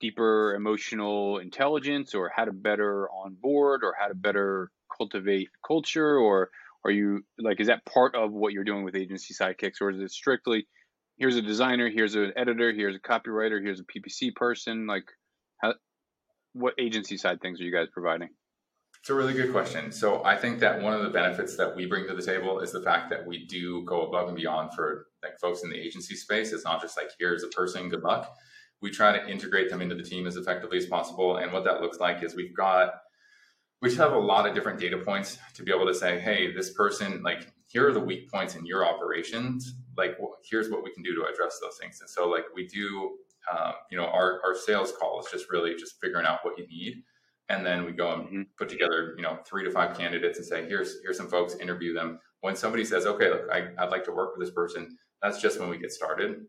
deeper 0.01 0.53
emotional 0.53 1.37
intelligence 1.37 2.13
or 2.13 2.29
how 2.35 2.43
to 2.43 2.51
better 2.51 3.07
onboard 3.09 3.85
or 3.85 3.95
how 3.97 4.09
to 4.09 4.15
better 4.15 4.69
cultivate 4.97 5.47
culture? 5.65 6.17
Or 6.17 6.49
are 6.83 6.91
you 6.91 7.21
like 7.39 7.61
is 7.61 7.67
that 7.67 7.85
part 7.85 8.15
of 8.15 8.33
what 8.33 8.51
you're 8.51 8.65
doing 8.65 8.83
with 8.83 8.97
agency 8.97 9.33
sidekicks? 9.33 9.79
Or 9.79 9.91
is 9.91 10.01
it 10.01 10.11
strictly 10.11 10.67
here's 11.15 11.37
a 11.37 11.41
designer, 11.41 11.89
here's 11.89 12.15
an 12.15 12.33
editor, 12.35 12.73
here's 12.73 12.97
a 12.97 12.99
copywriter, 12.99 13.63
here's 13.63 13.79
a 13.79 13.85
PPC 13.85 14.35
person? 14.35 14.87
Like 14.87 15.05
how 15.61 15.75
what 16.51 16.73
agency 16.77 17.15
side 17.15 17.39
things 17.39 17.61
are 17.61 17.63
you 17.63 17.71
guys 17.73 17.87
providing? 17.93 18.31
It's 19.07 19.11
a 19.13 19.15
really 19.15 19.33
good 19.33 19.53
question. 19.53 19.89
So 19.93 20.21
I 20.25 20.35
think 20.35 20.59
that 20.59 20.81
one 20.81 20.91
of 20.91 21.01
the 21.01 21.09
benefits 21.09 21.55
that 21.55 21.73
we 21.73 21.85
bring 21.85 22.05
to 22.09 22.13
the 22.13 22.21
table 22.21 22.59
is 22.59 22.73
the 22.73 22.81
fact 22.81 23.09
that 23.09 23.25
we 23.25 23.45
do 23.45 23.85
go 23.85 24.01
above 24.01 24.27
and 24.27 24.35
beyond 24.35 24.73
for 24.73 25.07
like 25.23 25.39
folks 25.39 25.63
in 25.63 25.69
the 25.69 25.77
agency 25.77 26.13
space. 26.13 26.51
It's 26.51 26.65
not 26.65 26.81
just 26.81 26.97
like 26.97 27.11
here's 27.17 27.41
a 27.41 27.47
person, 27.47 27.87
good 27.87 28.03
luck. 28.03 28.35
We 28.81 28.91
try 28.91 29.17
to 29.17 29.25
integrate 29.25 29.69
them 29.69 29.81
into 29.81 29.95
the 29.95 30.03
team 30.03 30.27
as 30.27 30.35
effectively 30.35 30.77
as 30.77 30.87
possible. 30.87 31.37
And 31.37 31.53
what 31.53 31.63
that 31.63 31.79
looks 31.79 31.99
like 31.99 32.21
is 32.21 32.35
we've 32.35 32.53
got 32.53 32.95
we 33.81 33.87
just 33.87 33.97
have 33.97 34.11
a 34.11 34.19
lot 34.19 34.45
of 34.45 34.53
different 34.53 34.77
data 34.77 34.97
points 34.97 35.37
to 35.53 35.63
be 35.63 35.71
able 35.71 35.87
to 35.87 35.95
say, 35.95 36.19
hey, 36.19 36.51
this 36.51 36.73
person, 36.73 37.23
like, 37.23 37.49
here 37.67 37.87
are 37.87 37.93
the 37.93 38.01
weak 38.01 38.29
points 38.29 38.55
in 38.55 38.65
your 38.65 38.85
operations. 38.85 39.75
Like, 39.95 40.17
well, 40.19 40.35
here's 40.43 40.69
what 40.69 40.83
we 40.83 40.91
can 40.91 41.01
do 41.01 41.15
to 41.15 41.31
address 41.31 41.59
those 41.61 41.77
things. 41.79 42.01
And 42.01 42.09
so, 42.09 42.27
like, 42.27 42.43
we 42.53 42.67
do, 42.67 43.19
um, 43.49 43.73
you 43.89 43.97
know, 43.97 44.07
our, 44.07 44.41
our 44.43 44.53
sales 44.53 44.91
call 44.99 45.21
is 45.21 45.27
just 45.31 45.49
really 45.49 45.75
just 45.75 45.95
figuring 46.01 46.25
out 46.25 46.39
what 46.43 46.57
you 46.57 46.67
need 46.67 47.03
and 47.49 47.65
then 47.65 47.85
we 47.85 47.91
go 47.91 48.13
and 48.13 48.23
mm-hmm. 48.25 48.41
put 48.57 48.69
together 48.69 49.13
you 49.17 49.23
know 49.23 49.39
three 49.47 49.63
to 49.63 49.71
five 49.71 49.97
candidates 49.97 50.37
and 50.37 50.47
say 50.47 50.67
here's 50.67 51.01
here's 51.01 51.17
some 51.17 51.29
folks 51.29 51.55
interview 51.55 51.93
them. 51.93 52.19
When 52.41 52.55
somebody 52.55 52.85
says 52.85 53.05
okay 53.05 53.29
look 53.29 53.49
I, 53.51 53.69
i'd 53.79 53.89
like 53.89 54.03
to 54.05 54.11
work 54.11 54.35
with 54.35 54.45
this 54.45 54.53
person 54.53 54.97
that's 55.21 55.41
just 55.41 55.59
when 55.59 55.69
we 55.69 55.77
get 55.77 55.91
started. 55.91 56.45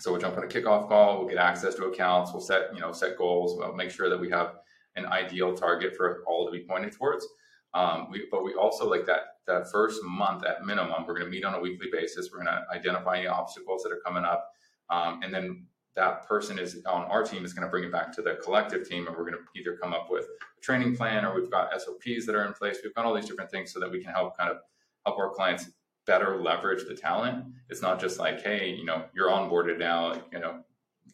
So 0.00 0.10
we'll 0.10 0.20
jump 0.20 0.36
on 0.36 0.44
a 0.44 0.46
kickoff 0.46 0.88
call 0.88 1.18
we'll 1.18 1.28
get 1.28 1.38
access 1.38 1.74
to 1.76 1.84
accounts 1.84 2.32
we'll 2.32 2.42
set 2.42 2.74
you 2.74 2.80
know 2.80 2.92
set 2.92 3.16
goals 3.16 3.56
we'll 3.58 3.74
make 3.74 3.90
sure 3.90 4.08
that 4.08 4.20
we 4.20 4.30
have 4.30 4.56
an 4.96 5.06
ideal 5.06 5.54
target 5.54 5.96
for 5.96 6.22
all 6.26 6.46
to 6.46 6.52
be 6.52 6.64
pointed 6.68 6.92
towards 6.92 7.26
um, 7.74 8.08
we, 8.10 8.26
but 8.30 8.44
we 8.44 8.52
also 8.54 8.88
like 8.88 9.06
that 9.06 9.20
that 9.46 9.70
first 9.70 10.02
month 10.04 10.44
at 10.44 10.64
minimum 10.64 11.06
we're 11.06 11.14
going 11.14 11.24
to 11.24 11.30
meet 11.30 11.44
on 11.44 11.54
a 11.54 11.60
weekly 11.60 11.88
basis 11.90 12.30
we're 12.30 12.42
going 12.42 12.54
to 12.54 12.64
identify 12.74 13.18
any 13.18 13.26
obstacles 13.26 13.82
that 13.82 13.92
are 13.92 14.00
coming 14.04 14.24
up 14.24 14.50
um, 14.90 15.20
and 15.22 15.32
then 15.32 15.66
that 15.94 16.26
person 16.26 16.58
is 16.58 16.82
on 16.86 17.04
our 17.04 17.22
team 17.22 17.44
is 17.44 17.52
going 17.52 17.66
to 17.66 17.70
bring 17.70 17.84
it 17.84 17.92
back 17.92 18.12
to 18.14 18.22
the 18.22 18.38
collective 18.42 18.88
team 18.88 19.06
and 19.06 19.16
we're 19.16 19.28
going 19.28 19.34
to 19.34 19.60
either 19.60 19.76
come 19.76 19.92
up 19.92 20.08
with 20.10 20.24
a 20.24 20.60
training 20.62 20.96
plan 20.96 21.24
or 21.24 21.34
we've 21.34 21.50
got 21.50 21.70
sops 21.80 22.26
that 22.26 22.34
are 22.34 22.46
in 22.46 22.54
place. 22.54 22.78
We've 22.82 22.94
got 22.94 23.04
all 23.04 23.14
these 23.14 23.26
different 23.26 23.50
things 23.50 23.72
so 23.72 23.80
that 23.80 23.90
we 23.90 24.02
can 24.02 24.12
help 24.12 24.36
kind 24.36 24.50
of 24.50 24.58
help 25.04 25.18
our 25.18 25.30
clients 25.30 25.70
better 26.06 26.42
leverage 26.42 26.86
the 26.88 26.94
talent. 26.94 27.44
It's 27.68 27.82
not 27.82 28.00
just 28.00 28.18
like 28.18 28.42
hey 28.42 28.70
you 28.70 28.84
know 28.84 29.04
you're 29.14 29.28
onboarded 29.28 29.78
now 29.78 30.14
you 30.32 30.40
know 30.40 30.60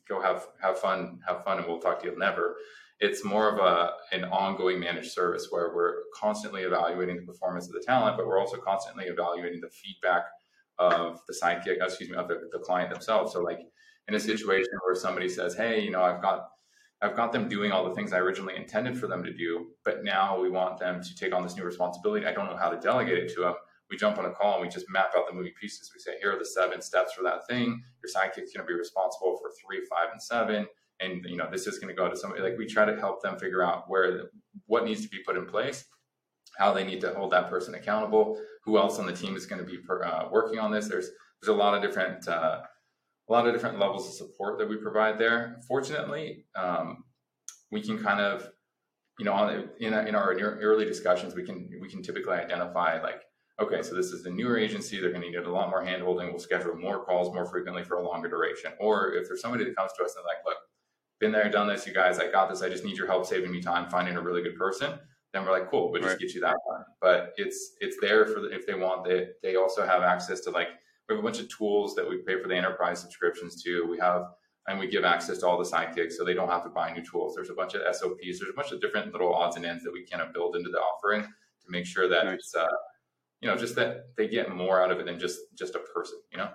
go 0.09 0.21
have 0.21 0.47
have 0.63 0.79
fun 0.79 1.21
have 1.27 1.45
fun 1.45 1.59
and 1.59 1.67
we'll 1.67 1.81
talk 1.81 2.01
to 2.03 2.11
you. 2.11 2.19
Never. 2.19 2.57
It's 3.01 3.25
more 3.25 3.49
of 3.49 3.59
a 3.59 3.93
an 4.13 4.25
ongoing 4.25 4.79
managed 4.79 5.11
service 5.11 5.49
where 5.51 5.75
we're 5.75 5.95
constantly 6.15 6.63
evaluating 6.63 7.17
the 7.17 7.23
performance 7.23 7.67
of 7.67 7.73
the 7.73 7.83
talent 7.85 8.17
but 8.17 8.27
we're 8.27 8.39
also 8.39 8.59
constantly 8.59 9.07
evaluating 9.07 9.61
the 9.61 9.71
feedback 9.71 10.27
of 10.79 11.21
the 11.27 11.35
sidekick 11.35 11.83
excuse 11.83 12.09
me 12.09 12.17
of 12.17 12.29
the, 12.29 12.49
the 12.53 12.61
client 12.61 12.91
themselves. 12.91 13.33
So 13.33 13.43
like 13.43 13.59
in 14.09 14.15
a 14.15 14.21
situation 14.21 14.73
where 14.85 14.95
somebody 14.95 15.29
says, 15.29 15.55
"Hey, 15.55 15.81
you 15.81 15.91
know, 15.91 16.03
I've 16.03 16.23
got 16.23 16.49
I've 17.01 17.15
got 17.15 17.33
them 17.33 17.49
doing 17.49 17.71
all 17.71 17.89
the 17.89 17.95
things 17.95 18.13
I 18.13 18.19
originally 18.19 18.57
intended 18.57 18.99
for 18.99 19.07
them 19.07 19.23
to 19.23 19.33
do, 19.33 19.69
but 19.85 20.03
now 20.03 20.41
we 20.41 20.51
want 20.51 20.79
them 20.79 21.01
to 21.03 21.15
take 21.15 21.33
on 21.33 21.43
this 21.43 21.57
new 21.57 21.63
responsibility. 21.63 22.27
I 22.27 22.33
don't 22.33 22.47
know 22.47 22.57
how 22.57 22.71
to 22.71 22.81
delegate 22.81 23.19
it 23.19 23.33
to 23.35 23.41
them. 23.43 23.55
We 23.89 23.97
jump 23.97 24.19
on 24.19 24.27
a 24.27 24.33
call 24.33 24.55
and 24.55 24.63
we 24.63 24.69
just 24.69 24.87
map 24.91 25.13
out 25.17 25.27
the 25.29 25.35
moving 25.35 25.53
pieces. 25.61 25.91
We 25.95 26.01
say, 26.01 26.19
here 26.21 26.35
are 26.35 26.39
the 26.39 26.45
seven 26.45 26.83
steps 26.83 27.13
for 27.13 27.23
that 27.23 27.47
thing. 27.47 27.83
Your 28.03 28.13
sidekick's 28.13 28.53
going 28.53 28.67
to 28.67 28.71
be 28.71 28.75
responsible 28.75 29.39
for 29.41 29.51
three, 29.63 29.87
five, 29.89 30.09
and 30.13 30.21
seven. 30.21 30.67
And 31.01 31.25
you 31.25 31.37
know, 31.37 31.49
this 31.51 31.67
is 31.67 31.79
going 31.79 31.95
to 31.95 31.97
go 31.97 32.09
to 32.09 32.17
somebody. 32.17 32.43
Like 32.43 32.59
we 32.59 32.67
try 32.67 32.85
to 32.85 32.97
help 32.97 33.23
them 33.23 33.39
figure 33.39 33.63
out 33.63 33.85
where 33.89 34.31
what 34.67 34.85
needs 34.85 35.03
to 35.03 35.09
be 35.09 35.19
put 35.25 35.37
in 35.37 35.47
place, 35.47 35.85
how 36.59 36.73
they 36.73 36.85
need 36.85 37.01
to 37.03 37.15
hold 37.15 37.31
that 37.31 37.49
person 37.49 37.75
accountable, 37.77 38.41
who 38.65 38.77
else 38.77 38.99
on 38.99 39.07
the 39.07 39.13
team 39.13 39.37
is 39.37 39.47
going 39.47 39.65
to 39.65 39.67
be 39.67 39.79
per, 39.79 40.03
uh, 40.03 40.29
working 40.31 40.59
on 40.59 40.73
this. 40.73 40.89
There's 40.89 41.11
there's 41.41 41.55
a 41.55 41.59
lot 41.59 41.75
of 41.75 41.83
different 41.83 42.27
uh, 42.27 42.63
a 43.29 43.33
lot 43.33 43.47
of 43.47 43.53
different 43.53 43.79
levels 43.79 44.07
of 44.07 44.15
support 44.15 44.59
that 44.59 44.69
we 44.69 44.77
provide 44.77 45.19
there. 45.19 45.61
Fortunately, 45.67 46.47
um, 46.57 47.05
we 47.71 47.83
can 47.83 48.03
kind 48.03 48.21
of, 48.21 48.49
you 49.19 49.25
know, 49.25 49.67
in, 49.81 49.93
in 49.93 50.15
our 50.15 50.33
early 50.35 50.85
discussions, 50.85 51.35
we 51.35 51.45
can 51.45 51.69
we 51.81 51.89
can 51.89 52.03
typically 52.03 52.35
identify 52.35 53.01
like, 53.03 53.23
okay, 53.61 53.83
so 53.83 53.95
this 53.95 54.07
is 54.07 54.25
a 54.25 54.31
newer 54.31 54.57
agency. 54.57 55.01
They're 55.01 55.11
going 55.11 55.23
to 55.23 55.31
need 55.31 55.37
a 55.37 55.51
lot 55.51 55.69
more 55.69 55.83
handholding. 55.83 56.31
We'll 56.31 56.39
schedule 56.39 56.77
more 56.77 57.05
calls 57.05 57.35
more 57.35 57.45
frequently 57.45 57.85
for 57.85 57.97
a 57.97 58.07
longer 58.07 58.29
duration. 58.29 58.73
Or 58.81 59.13
if 59.13 59.27
there's 59.29 59.41
somebody 59.41 59.65
that 59.65 59.77
comes 59.77 59.93
to 59.99 60.05
us 60.05 60.15
and 60.17 60.25
like, 60.25 60.45
look, 60.47 60.57
been 61.21 61.33
there, 61.33 61.51
done 61.51 61.67
this, 61.67 61.87
you 61.87 61.93
guys, 61.93 62.19
I 62.19 62.31
got 62.31 62.49
this. 62.49 62.63
I 62.63 62.69
just 62.69 62.85
need 62.85 62.97
your 62.97 63.09
help 63.09 63.27
saving 63.27 63.51
me 63.51 63.61
time 63.61 63.91
finding 63.91 64.17
a 64.17 64.23
really 64.23 64.43
good 64.43 64.57
person. 64.57 64.99
Then 65.33 65.45
we're 65.45 65.53
like, 65.53 65.71
cool, 65.71 65.91
we'll 65.91 66.01
just 66.01 66.13
right. 66.13 66.21
get 66.21 66.33
you 66.33 66.41
that 66.41 66.57
one. 66.65 66.85
But 67.03 67.35
it's 67.37 67.73
it's 67.81 67.97
there 68.01 68.25
for 68.25 68.41
the, 68.41 68.55
if 68.55 68.67
they 68.67 68.75
want. 68.75 69.05
They 69.05 69.27
they 69.43 69.57
also 69.57 69.85
have 69.85 70.03
access 70.03 70.41
to 70.43 70.51
like 70.51 70.69
we 71.09 71.15
have 71.15 71.25
a 71.25 71.27
bunch 71.27 71.41
of 71.41 71.49
tools 71.49 71.95
that 71.95 72.09
we 72.09 72.19
pay 72.19 72.41
for 72.41 72.49
the 72.49 72.57
enterprise 72.57 73.01
subscriptions 73.01 73.63
to. 73.63 73.87
We 73.89 73.99
have 73.99 74.27
and 74.69 74.79
we 74.79 74.87
give 74.87 75.05
access 75.05 75.39
to 75.39 75.47
all 75.47 75.57
the 75.57 75.65
sidekicks 75.65 76.13
so 76.13 76.25
they 76.25 76.35
don't 76.35 76.51
have 76.51 76.63
to 76.63 76.69
buy 76.69 76.93
new 76.93 77.03
tools. 77.03 77.35
There's 77.35 77.49
a 77.49 77.55
bunch 77.55 77.75
of 77.75 77.83
SOPs. 77.97 78.39
There's 78.39 78.51
a 78.51 78.55
bunch 78.55 78.71
of 78.71 78.83
different 78.83 79.13
little 79.13 79.35
odds 79.35 79.57
and 79.57 79.65
ends 79.65 79.83
that 79.85 79.93
we 79.93 80.05
kind 80.05 80.23
of 80.23 80.35
build 80.35 80.57
into 80.57 80.69
the 80.71 80.79
offering 80.79 81.23
to 81.23 81.71
make 81.71 81.87
sure 81.87 82.07
that 82.07 82.27
nice. 82.27 82.35
it's, 82.35 82.55
uh, 82.55 82.67
you 83.41 83.49
know, 83.49 83.57
just 83.57 83.75
that 83.77 84.15
they 84.19 84.29
get 84.29 84.55
more 84.55 84.83
out 84.83 84.91
of 84.91 85.01
it 85.01 85.07
than 85.07 85.19
just 85.19 85.41
just 85.59 85.75
a 85.75 85.81
person. 85.95 86.19
You 86.31 86.39
know. 86.39 86.51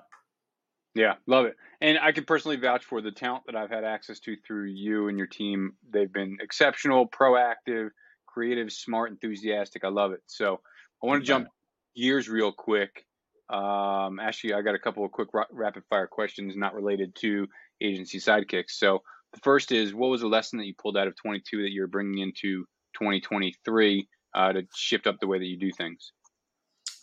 Yeah, 0.95 1.15
love 1.25 1.45
it. 1.45 1.55
And 1.81 1.97
I 1.97 2.11
can 2.11 2.23
personally 2.23 2.57
vouch 2.57 2.85
for 2.85 3.01
the 3.01 3.11
talent 3.11 3.45
that 3.47 3.55
I've 3.55 3.71
had 3.71 3.83
access 3.83 4.19
to 4.21 4.35
through 4.45 4.65
you 4.65 5.07
and 5.07 5.17
your 5.17 5.25
team. 5.25 5.73
They've 5.89 6.11
been 6.11 6.37
exceptional, 6.39 7.09
proactive, 7.09 7.89
creative, 8.27 8.71
smart, 8.71 9.09
enthusiastic. 9.09 9.83
I 9.83 9.87
love 9.87 10.11
it. 10.11 10.21
So 10.27 10.59
I 11.01 11.07
want 11.07 11.23
to 11.23 11.27
jump 11.27 11.47
gears 11.95 12.29
real 12.29 12.51
quick 12.51 13.05
um, 13.49 14.19
actually, 14.19 14.53
I 14.53 14.61
got 14.61 14.75
a 14.75 14.79
couple 14.79 15.05
of 15.05 15.11
quick 15.11 15.29
rapid 15.51 15.83
fire 15.89 16.07
questions 16.07 16.55
not 16.55 16.73
related 16.73 17.15
to 17.17 17.47
agency 17.81 18.19
sidekicks. 18.19 18.71
So 18.71 19.01
the 19.33 19.39
first 19.41 19.71
is, 19.71 19.93
what 19.93 20.09
was 20.09 20.21
the 20.21 20.27
lesson 20.27 20.59
that 20.59 20.65
you 20.65 20.73
pulled 20.77 20.97
out 20.97 21.07
of 21.07 21.15
22 21.15 21.63
that 21.63 21.71
you're 21.71 21.87
bringing 21.87 22.19
into 22.19 22.65
2023 22.95 24.07
uh, 24.35 24.53
to 24.53 24.63
shift 24.73 25.07
up 25.07 25.19
the 25.19 25.27
way 25.27 25.39
that 25.39 25.45
you 25.45 25.57
do 25.57 25.71
things? 25.71 26.13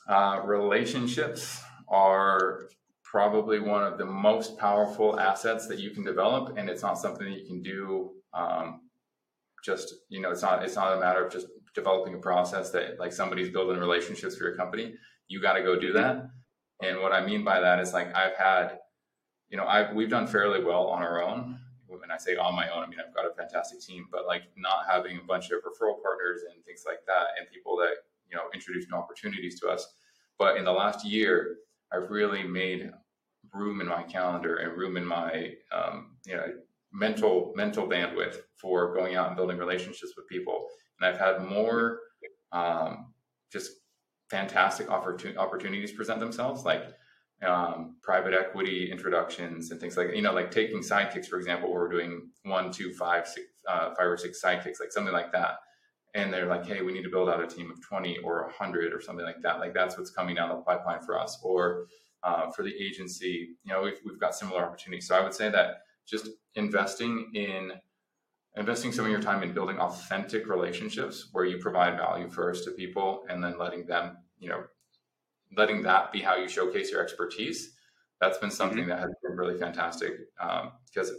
Uh, 0.08 0.40
relationships 0.44 1.62
are 1.88 2.68
probably 3.04 3.60
one 3.60 3.84
of 3.84 3.98
the 3.98 4.06
most 4.06 4.56
powerful 4.56 5.18
assets 5.20 5.66
that 5.68 5.78
you 5.78 5.90
can 5.90 6.04
develop, 6.04 6.56
and 6.56 6.70
it's 6.70 6.82
not 6.82 6.98
something 6.98 7.28
that 7.28 7.38
you 7.38 7.46
can 7.46 7.62
do. 7.62 8.12
Um, 8.32 8.82
just 9.64 9.94
you 10.08 10.20
know, 10.20 10.30
it's 10.30 10.42
not 10.42 10.64
it's 10.64 10.76
not 10.76 10.96
a 10.96 11.00
matter 11.00 11.24
of 11.24 11.32
just 11.32 11.48
developing 11.74 12.14
a 12.14 12.18
process 12.18 12.70
that 12.70 12.98
like 12.98 13.12
somebody's 13.12 13.50
building 13.50 13.78
relationships 13.78 14.36
for 14.36 14.44
your 14.44 14.56
company 14.56 14.94
you 15.30 15.40
got 15.40 15.54
to 15.54 15.62
go 15.62 15.78
do 15.78 15.92
that. 15.92 16.28
And 16.82 17.00
what 17.00 17.12
I 17.12 17.24
mean 17.24 17.44
by 17.44 17.60
that 17.60 17.78
is 17.78 17.92
like 17.92 18.14
I've 18.14 18.36
had, 18.36 18.80
you 19.48 19.56
know, 19.56 19.64
I've 19.64 19.94
we've 19.94 20.10
done 20.10 20.26
fairly 20.26 20.62
well 20.62 20.88
on 20.88 21.02
our 21.02 21.22
own. 21.22 21.58
When 21.86 22.10
I 22.10 22.18
say 22.18 22.36
on 22.36 22.54
my 22.54 22.68
own, 22.68 22.82
I 22.82 22.86
mean 22.88 22.98
I've 23.00 23.14
got 23.14 23.26
a 23.26 23.34
fantastic 23.34 23.80
team, 23.80 24.06
but 24.10 24.26
like 24.26 24.42
not 24.56 24.86
having 24.90 25.18
a 25.18 25.22
bunch 25.22 25.50
of 25.50 25.60
referral 25.60 26.02
partners 26.02 26.42
and 26.52 26.64
things 26.64 26.82
like 26.86 26.98
that, 27.06 27.38
and 27.38 27.46
people 27.52 27.76
that 27.76 27.94
you 28.28 28.36
know 28.36 28.44
introduce 28.52 28.86
new 28.90 28.96
opportunities 28.96 29.60
to 29.60 29.68
us. 29.68 29.86
But 30.38 30.56
in 30.56 30.64
the 30.64 30.72
last 30.72 31.04
year, 31.06 31.56
I've 31.92 32.10
really 32.10 32.42
made 32.42 32.90
room 33.54 33.80
in 33.80 33.86
my 33.86 34.02
calendar 34.02 34.56
and 34.56 34.76
room 34.76 34.96
in 34.96 35.04
my 35.04 35.52
um, 35.72 36.16
you 36.26 36.34
know 36.34 36.46
mental 36.92 37.52
mental 37.54 37.86
bandwidth 37.86 38.38
for 38.56 38.94
going 38.94 39.14
out 39.14 39.28
and 39.28 39.36
building 39.36 39.58
relationships 39.58 40.12
with 40.16 40.26
people. 40.28 40.66
And 40.98 41.08
I've 41.08 41.20
had 41.20 41.42
more 41.48 42.00
um, 42.52 43.12
just 43.52 43.79
fantastic 44.30 44.88
opportun- 44.88 45.36
opportunities 45.36 45.92
present 45.92 46.20
themselves, 46.20 46.64
like 46.64 46.84
um, 47.42 47.96
private 48.02 48.34
equity 48.34 48.90
introductions 48.90 49.70
and 49.70 49.80
things 49.80 49.96
like 49.96 50.14
you 50.14 50.22
know, 50.22 50.32
like 50.32 50.50
taking 50.50 50.80
sidekicks 50.80 51.26
for 51.26 51.38
example, 51.38 51.70
where 51.72 51.82
we're 51.82 51.88
doing 51.88 52.28
one, 52.44 52.70
two, 52.70 52.92
five, 52.92 53.26
six, 53.26 53.46
uh, 53.68 53.94
five 53.94 54.06
or 54.06 54.16
six 54.16 54.42
sidekicks, 54.42 54.80
like 54.80 54.92
something 54.92 55.12
like 55.12 55.32
that. 55.32 55.58
And 56.14 56.32
they're 56.32 56.46
like, 56.46 56.66
hey, 56.66 56.82
we 56.82 56.92
need 56.92 57.04
to 57.04 57.08
build 57.08 57.28
out 57.28 57.42
a 57.42 57.46
team 57.46 57.70
of 57.70 57.80
20 57.82 58.18
or 58.18 58.42
100 58.42 58.92
or 58.92 59.00
something 59.00 59.24
like 59.24 59.40
that. 59.42 59.60
Like 59.60 59.74
that's 59.74 59.96
what's 59.96 60.10
coming 60.10 60.34
down 60.34 60.48
the 60.48 60.56
pipeline 60.56 61.00
for 61.02 61.18
us. 61.18 61.38
Or 61.42 61.86
uh, 62.24 62.50
for 62.50 62.64
the 62.64 62.74
agency, 62.74 63.50
you 63.62 63.72
know, 63.72 63.82
we've, 63.82 63.98
we've 64.04 64.18
got 64.18 64.34
similar 64.34 64.64
opportunities. 64.64 65.06
So 65.06 65.14
I 65.14 65.22
would 65.22 65.34
say 65.34 65.50
that 65.50 65.82
just 66.08 66.28
investing 66.56 67.30
in 67.34 67.72
investing 68.56 68.92
some 68.92 69.04
of 69.04 69.10
your 69.10 69.20
time 69.20 69.42
in 69.42 69.52
building 69.52 69.78
authentic 69.78 70.48
relationships 70.48 71.28
where 71.32 71.44
you 71.44 71.58
provide 71.58 71.96
value 71.96 72.28
first 72.28 72.64
to 72.64 72.72
people 72.72 73.24
and 73.28 73.42
then 73.42 73.58
letting 73.58 73.86
them, 73.86 74.16
you 74.38 74.48
know, 74.48 74.64
letting 75.56 75.82
that 75.82 76.12
be 76.12 76.20
how 76.20 76.36
you 76.36 76.48
showcase 76.48 76.90
your 76.90 77.02
expertise. 77.02 77.74
That's 78.20 78.38
been 78.38 78.50
something 78.50 78.80
mm-hmm. 78.80 78.90
that 78.90 79.00
has 79.00 79.10
been 79.22 79.36
really 79.36 79.58
fantastic 79.58 80.12
um, 80.40 80.72
because 80.86 81.12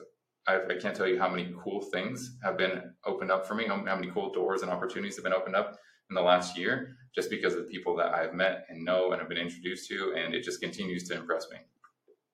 I, 0.48 0.60
I, 0.70 0.76
can't 0.80 0.96
tell 0.96 1.08
you 1.08 1.20
how 1.20 1.30
many 1.30 1.54
cool 1.64 1.82
things 1.82 2.38
have 2.44 2.58
been 2.58 2.94
opened 3.06 3.32
up 3.32 3.48
for 3.48 3.56
me, 3.56 3.66
how, 3.66 3.84
how 3.86 3.96
many 3.96 4.12
cool 4.12 4.32
doors 4.32 4.62
and 4.62 4.72
opportunities 4.72 5.16
have 5.16 5.24
been 5.24 5.34
opened 5.34 5.56
up 5.56 5.78
in 6.10 6.16
the 6.16 6.22
last 6.22 6.58
year 6.58 6.96
just 7.16 7.30
because 7.30 7.54
of 7.54 7.60
the 7.60 7.70
people 7.70 7.96
that 7.98 8.14
I've 8.14 8.34
met 8.34 8.66
and 8.70 8.84
know 8.84 9.12
and 9.12 9.20
have 9.20 9.30
been 9.30 9.38
introduced 9.38 9.88
to. 9.90 10.14
And 10.16 10.34
it 10.34 10.44
just 10.44 10.62
continues 10.62 11.08
to 11.10 11.16
impress 11.16 11.48
me. 11.50 11.58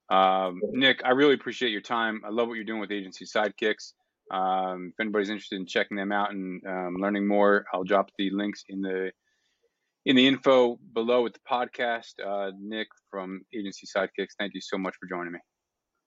Um, 0.10 0.62
Nick, 0.71 1.01
I 1.03 1.12
really 1.12 1.33
appreciate 1.33 1.71
your 1.71 1.81
time. 1.81 2.21
I 2.25 2.29
love 2.29 2.47
what 2.47 2.55
you're 2.55 2.63
doing 2.63 2.79
with 2.79 2.91
Agency 2.91 3.25
Sidekicks. 3.25 3.93
Um, 4.31 4.91
if 4.93 4.99
anybody's 4.99 5.29
interested 5.29 5.55
in 5.55 5.65
checking 5.65 5.97
them 5.97 6.11
out 6.11 6.31
and 6.31 6.61
um, 6.67 6.95
learning 6.99 7.27
more, 7.27 7.65
I'll 7.73 7.83
drop 7.83 8.11
the 8.17 8.29
links 8.31 8.63
in 8.69 8.81
the 8.81 9.11
in 10.05 10.15
the 10.15 10.25
info 10.25 10.79
below 10.93 11.23
with 11.23 11.33
the 11.33 11.39
podcast. 11.49 12.13
Uh, 12.25 12.51
Nick 12.59 12.87
from 13.11 13.41
Agency 13.53 13.85
Sidekicks, 13.85 14.35
thank 14.39 14.53
you 14.53 14.61
so 14.61 14.77
much 14.77 14.95
for 14.99 15.07
joining 15.07 15.33
me. 15.33 15.39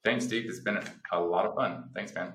Thanks, 0.04 0.24
Steve. 0.24 0.46
It's 0.48 0.61
been 0.61 0.80
a 1.12 1.20
lot 1.20 1.44
of 1.44 1.54
fun. 1.54 1.85
Thanks, 1.94 2.14
man. 2.14 2.33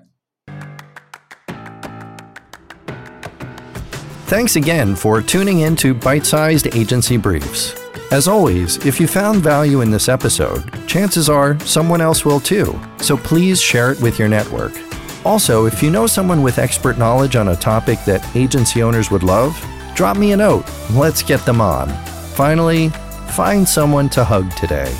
Thanks 4.26 4.56
again 4.56 4.96
for 4.96 5.22
tuning 5.22 5.60
in 5.60 5.76
to 5.76 5.94
Bite 5.94 6.26
Sized 6.26 6.74
Agency 6.74 7.16
Briefs. 7.16 7.74
As 8.12 8.28
always, 8.28 8.84
if 8.86 9.00
you 9.00 9.06
found 9.08 9.42
value 9.42 9.80
in 9.80 9.90
this 9.90 10.08
episode, 10.08 10.64
chances 10.86 11.28
are 11.28 11.58
someone 11.60 12.00
else 12.00 12.24
will 12.24 12.40
too, 12.40 12.80
so 12.98 13.16
please 13.16 13.60
share 13.60 13.90
it 13.90 14.00
with 14.00 14.18
your 14.18 14.28
network. 14.28 14.85
Also, 15.26 15.66
if 15.66 15.82
you 15.82 15.90
know 15.90 16.06
someone 16.06 16.40
with 16.40 16.60
expert 16.60 16.98
knowledge 16.98 17.34
on 17.34 17.48
a 17.48 17.56
topic 17.56 17.98
that 18.04 18.24
agency 18.36 18.80
owners 18.80 19.10
would 19.10 19.24
love, 19.24 19.60
drop 19.96 20.16
me 20.16 20.30
a 20.30 20.36
note. 20.36 20.64
Let's 20.92 21.20
get 21.20 21.44
them 21.44 21.60
on. 21.60 21.88
Finally, 22.36 22.90
find 23.30 23.66
someone 23.66 24.08
to 24.10 24.22
hug 24.22 24.48
today. 24.54 24.96